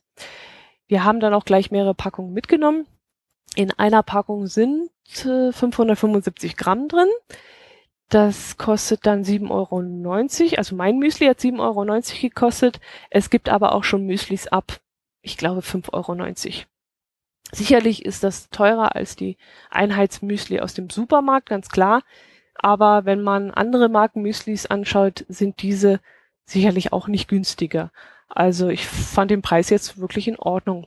Wir 0.88 1.05
haben 1.05 1.20
dann 1.20 1.35
auch 1.35 1.44
gleich 1.44 1.70
mehrere 1.70 1.94
Packungen 1.94 2.33
mitgenommen. 2.33 2.87
In 3.55 3.70
einer 3.72 4.03
Packung 4.03 4.46
sind 4.46 4.90
äh, 5.25 5.53
575 5.53 6.57
Gramm 6.57 6.88
drin. 6.88 7.09
Das 8.09 8.57
kostet 8.57 9.05
dann 9.05 9.25
7,90 9.25 9.51
Euro. 9.51 10.57
Also 10.59 10.77
mein 10.77 10.99
Müsli 10.99 11.27
hat 11.27 11.40
7,90 11.40 11.59
Euro 11.61 12.21
gekostet. 12.21 12.81
Es 13.11 13.31
gibt 13.31 13.49
aber 13.49 13.75
auch 13.75 13.85
schon 13.85 14.07
Müslis 14.07 14.47
ab, 14.47 14.81
ich 15.23 15.37
glaube, 15.37 15.61
5,90 15.61 15.92
Euro. 15.92 16.66
Sicherlich 17.53 18.05
ist 18.05 18.25
das 18.25 18.51
teurer 18.51 18.95
als 18.97 19.16
die 19.16 19.37
Einheitsmüsli 19.71 20.61
aus 20.61 20.75
dem 20.75 20.90
Supermarkt, 20.90 21.49
ganz 21.49 21.69
klar. 21.69 22.03
Aber 22.55 23.05
wenn 23.05 23.23
man 23.23 23.51
andere 23.51 23.88
Marken 23.88 24.23
Müslis 24.23 24.66
anschaut, 24.66 25.25
sind 25.29 25.62
diese 25.62 26.01
sicherlich 26.45 26.92
auch 26.92 27.09
nicht 27.09 27.29
günstiger. 27.29 27.92
Also 28.29 28.69
ich 28.69 28.87
fand 28.87 29.31
den 29.31 29.42
Preis 29.42 29.71
jetzt 29.71 29.99
wirklich 29.99 30.29
in 30.29 30.38
Ordnung. 30.38 30.87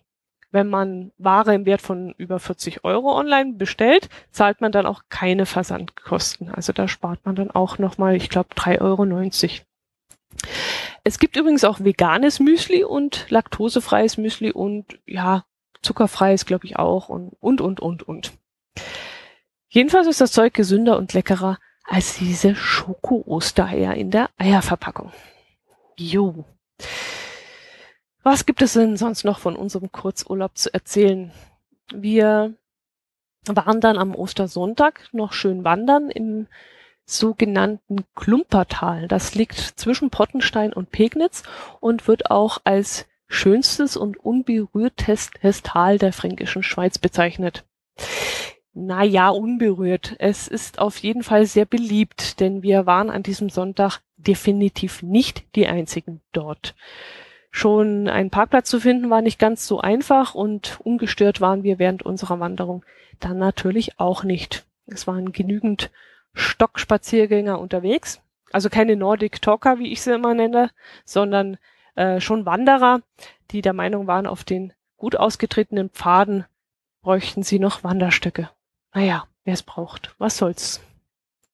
Wenn 0.52 0.68
man 0.68 1.12
Ware 1.18 1.54
im 1.54 1.66
Wert 1.66 1.82
von 1.82 2.14
über 2.18 2.40
40 2.40 2.84
Euro 2.84 3.16
online 3.16 3.54
bestellt, 3.54 4.10
zahlt 4.32 4.62
man 4.62 4.72
dann 4.72 4.86
auch 4.86 5.04
keine 5.10 5.46
Versandkosten. 5.46 6.50
Also 6.50 6.74
da 6.74 6.88
spart 6.88 7.20
man 7.26 7.36
dann 7.36 7.52
auch 7.52 7.78
nochmal, 7.78 8.16
ich 8.16 8.30
glaube, 8.30 8.50
3,90 8.56 8.82
Euro. 8.82 9.66
Es 11.04 11.20
gibt 11.20 11.38
übrigens 11.38 11.64
auch 11.64 11.80
veganes 11.80 12.40
Müsli 12.40 12.84
und 12.84 13.28
laktosefreies 13.30 14.18
Müsli 14.18 14.52
und 14.52 15.00
ja, 15.06 15.46
zuckerfreies 15.82 16.46
glaube 16.46 16.66
ich 16.66 16.78
auch 16.78 17.10
und 17.10 17.34
und 17.40 17.62
und 17.62 17.80
und 17.80 18.04
und. 18.08 18.34
Jedenfalls 19.70 20.08
ist 20.08 20.22
das 20.22 20.32
Zeug 20.32 20.54
gesünder 20.54 20.98
und 20.98 21.14
leckerer 21.14 21.60
als 21.84 22.18
diese 22.18 22.56
Schoko-Ostereier 22.56 23.94
in 23.96 24.12
der 24.12 24.30
Eierverpackung. 24.38 25.12
Jo. 25.98 26.46
Was 28.24 28.46
gibt 28.46 28.62
es 28.62 28.74
denn 28.74 28.98
sonst 28.98 29.24
noch 29.24 29.40
von 29.40 29.56
unserem 29.56 29.92
Kurzurlaub 29.92 30.58
zu 30.58 30.74
erzählen? 30.74 31.32
Wir 31.94 32.54
waren 33.48 33.82
dann 33.82 33.98
am 33.98 34.14
Ostersonntag 34.14 35.08
noch 35.12 35.34
schön 35.34 35.64
wandern 35.64 36.10
im 36.10 36.48
sogenannten 37.06 38.04
Klumpertal. 38.16 39.08
Das 39.08 39.36
liegt 39.36 39.58
zwischen 39.58 40.10
Pottenstein 40.10 40.74
und 40.74 40.92
Pegnitz 40.92 41.44
und 41.80 42.08
wird 42.08 42.30
auch 42.30 42.60
als 42.66 43.08
schönstes 43.28 43.98
und 43.98 44.18
unberührtestes 44.18 45.64
Tal 45.64 45.98
der 45.98 46.14
fränkischen 46.14 46.62
Schweiz 46.62 46.98
bezeichnet. 46.98 47.64
Naja, 48.74 49.30
unberührt. 49.30 50.16
Es 50.20 50.48
ist 50.48 50.80
auf 50.80 50.98
jeden 50.98 51.24
Fall 51.24 51.46
sehr 51.46 51.66
beliebt, 51.66 52.40
denn 52.40 52.62
wir 52.62 52.86
waren 52.86 53.10
an 53.10 53.24
diesem 53.24 53.50
Sonntag 53.50 54.02
definitiv 54.18 55.02
nicht 55.02 55.44
die 55.56 55.68
einzigen 55.68 56.22
dort. 56.32 56.76
Schon 57.52 58.08
einen 58.08 58.30
Parkplatz 58.30 58.70
zu 58.70 58.80
finden 58.80 59.10
war 59.10 59.22
nicht 59.22 59.40
ganz 59.40 59.66
so 59.68 59.80
einfach 59.80 60.36
und 60.36 60.80
ungestört 60.84 61.42
waren 61.42 61.64
wir 61.64 61.80
während 61.80 62.04
unserer 62.04 62.40
Wanderung 62.40 62.86
dann 63.20 63.38
natürlich 63.38 64.00
auch 64.00 64.24
nicht. 64.24 64.66
Es 64.86 65.08
waren 65.08 65.32
genügend 65.32 65.90
Stockspaziergänger 66.34 67.60
unterwegs, 67.60 68.22
also 68.52 68.70
keine 68.70 68.96
Nordic 68.96 69.42
Talker, 69.42 69.80
wie 69.80 69.92
ich 69.92 70.02
sie 70.02 70.14
immer 70.14 70.34
nenne, 70.34 70.72
sondern 71.06 71.58
äh, 71.96 72.20
schon 72.20 72.46
Wanderer, 72.46 73.02
die 73.52 73.62
der 73.62 73.74
Meinung 73.74 74.08
waren, 74.08 74.28
auf 74.28 74.44
den 74.44 74.74
gut 74.98 75.16
ausgetretenen 75.16 75.90
Pfaden 75.90 76.46
bräuchten 77.02 77.44
sie 77.44 77.60
noch 77.60 77.84
Wanderstöcke. 77.84 78.50
Naja, 78.94 79.26
wer 79.44 79.54
es 79.54 79.64
braucht, 79.64 80.14
was 80.18 80.38
soll's. 80.38 80.82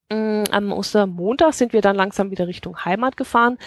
Mm, 0.10 0.43
am 0.51 0.71
Ostermontag 0.71 1.53
sind 1.53 1.73
wir 1.73 1.81
dann 1.81 1.95
langsam 1.95 2.31
wieder 2.31 2.47
Richtung 2.47 2.86
Heimat 2.86 3.17
gefahren. 3.17 3.58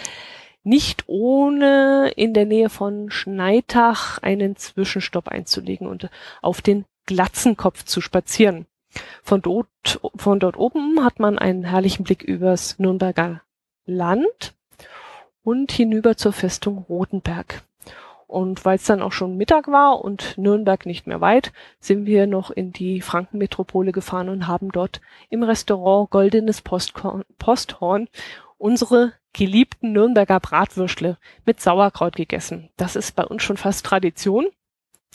Nicht 0.63 1.05
ohne 1.07 2.11
in 2.15 2.33
der 2.33 2.45
Nähe 2.45 2.69
von 2.69 3.11
Schneitach 3.11 4.17
einen 4.19 4.55
Zwischenstopp 4.55 5.27
einzulegen 5.27 5.87
und 5.87 6.09
auf 6.41 6.61
den 6.61 6.85
Glatzenkopf 7.05 7.85
zu 7.85 8.01
spazieren. 8.01 8.65
Von 9.23 9.41
dort, 9.41 9.99
von 10.15 10.39
dort 10.39 10.57
oben 10.57 11.03
hat 11.03 11.19
man 11.19 11.37
einen 11.39 11.63
herrlichen 11.63 12.03
Blick 12.03 12.23
übers 12.23 12.77
Nürnberger 12.79 13.41
Land 13.85 14.53
und 15.43 15.71
hinüber 15.71 16.17
zur 16.17 16.33
Festung 16.33 16.85
Rotenberg. 16.89 17.63
Und 18.27 18.63
weil 18.63 18.75
es 18.75 18.83
dann 18.83 19.01
auch 19.01 19.11
schon 19.11 19.37
Mittag 19.37 19.67
war 19.69 20.03
und 20.03 20.37
Nürnberg 20.37 20.85
nicht 20.85 21.07
mehr 21.07 21.19
weit, 21.19 21.51
sind 21.79 22.05
wir 22.05 22.27
noch 22.27 22.51
in 22.51 22.71
die 22.71 23.01
Frankenmetropole 23.01 23.91
gefahren 23.91 24.29
und 24.29 24.47
haben 24.47 24.71
dort 24.71 25.01
im 25.31 25.41
Restaurant 25.41 26.11
Goldenes 26.11 26.61
Postkorn, 26.61 27.23
Posthorn 27.39 28.07
unsere 28.59 29.13
geliebten 29.33 29.91
Nürnberger 29.91 30.39
Bratwürstle 30.39 31.17
mit 31.45 31.61
Sauerkraut 31.61 32.15
gegessen. 32.15 32.69
Das 32.77 32.95
ist 32.95 33.15
bei 33.15 33.25
uns 33.25 33.43
schon 33.43 33.57
fast 33.57 33.85
Tradition. 33.85 34.47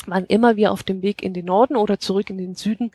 Wann 0.07 0.27
immer 0.27 0.57
wir 0.57 0.73
auf 0.73 0.83
dem 0.83 1.03
Weg 1.03 1.23
in 1.23 1.35
den 1.35 1.47
Norden 1.47 1.77
oder 1.77 1.99
zurück 1.99 2.31
in 2.31 2.39
den 2.39 2.55
Süden 2.55 2.91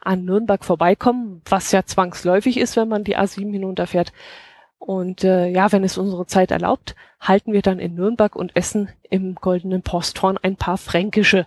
an 0.00 0.24
Nürnberg 0.24 0.64
vorbeikommen, 0.64 1.42
was 1.48 1.72
ja 1.72 1.84
zwangsläufig 1.84 2.56
ist, 2.58 2.76
wenn 2.76 2.88
man 2.88 3.04
die 3.04 3.16
A7 3.16 3.50
hinunterfährt, 3.52 4.12
und 4.78 5.24
äh, 5.24 5.48
ja, 5.48 5.70
wenn 5.72 5.84
es 5.84 5.98
unsere 5.98 6.26
Zeit 6.26 6.50
erlaubt, 6.50 6.94
halten 7.20 7.52
wir 7.52 7.62
dann 7.62 7.78
in 7.78 7.94
Nürnberg 7.94 8.36
und 8.36 8.54
essen 8.56 8.88
im 9.10 9.34
Goldenen 9.34 9.82
Posthorn 9.82 10.38
ein 10.38 10.56
paar 10.56 10.78
fränkische. 10.78 11.46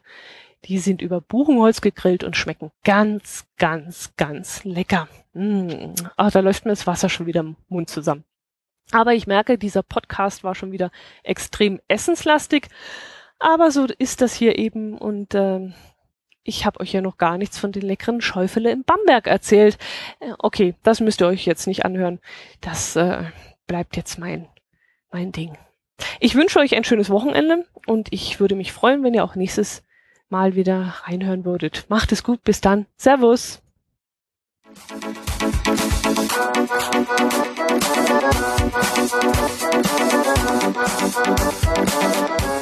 Die 0.65 0.77
sind 0.77 1.01
über 1.01 1.21
Buchenholz 1.21 1.81
gegrillt 1.81 2.23
und 2.23 2.35
schmecken 2.35 2.71
ganz, 2.83 3.45
ganz, 3.57 4.13
ganz 4.15 4.63
lecker. 4.63 5.07
Mmh. 5.33 5.95
Ach, 6.17 6.31
da 6.31 6.39
läuft 6.41 6.65
mir 6.65 6.71
das 6.71 6.85
Wasser 6.85 7.09
schon 7.09 7.25
wieder 7.25 7.39
im 7.39 7.55
Mund 7.67 7.89
zusammen. 7.89 8.25
Aber 8.91 9.13
ich 9.13 9.27
merke, 9.27 9.57
dieser 9.57 9.83
Podcast 9.83 10.43
war 10.43 10.55
schon 10.55 10.71
wieder 10.71 10.91
extrem 11.23 11.79
essenslastig. 11.87 12.67
Aber 13.39 13.71
so 13.71 13.87
ist 13.97 14.21
das 14.21 14.33
hier 14.33 14.57
eben 14.57 14.97
und 14.97 15.33
äh, 15.33 15.71
ich 16.43 16.65
habe 16.65 16.79
euch 16.79 16.91
ja 16.91 17.01
noch 17.01 17.17
gar 17.17 17.37
nichts 17.37 17.57
von 17.57 17.71
den 17.71 17.83
leckeren 17.83 18.21
Schäufele 18.21 18.71
in 18.71 18.83
Bamberg 18.83 19.27
erzählt. 19.27 19.77
Äh, 20.19 20.33
okay, 20.37 20.75
das 20.83 20.99
müsst 20.99 21.21
ihr 21.21 21.27
euch 21.27 21.45
jetzt 21.45 21.67
nicht 21.67 21.85
anhören. 21.85 22.19
Das 22.61 22.95
äh, 22.95 23.23
bleibt 23.67 23.97
jetzt 23.97 24.19
mein, 24.19 24.47
mein 25.11 25.31
Ding. 25.31 25.57
Ich 26.19 26.35
wünsche 26.35 26.59
euch 26.59 26.75
ein 26.75 26.83
schönes 26.83 27.09
Wochenende 27.09 27.65
und 27.85 28.11
ich 28.11 28.39
würde 28.39 28.55
mich 28.55 28.71
freuen, 28.71 29.03
wenn 29.03 29.13
ihr 29.13 29.23
auch 29.23 29.35
nächstes 29.35 29.83
Mal 30.29 30.55
wieder 30.55 30.95
reinhören 31.03 31.45
würdet. 31.45 31.85
Macht 31.89 32.11
es 32.11 32.23
gut, 32.23 32.43
bis 32.43 32.61
dann. 32.61 32.85
Servus. 32.95 33.61
Thank 36.43 36.71
you. 42.41 42.60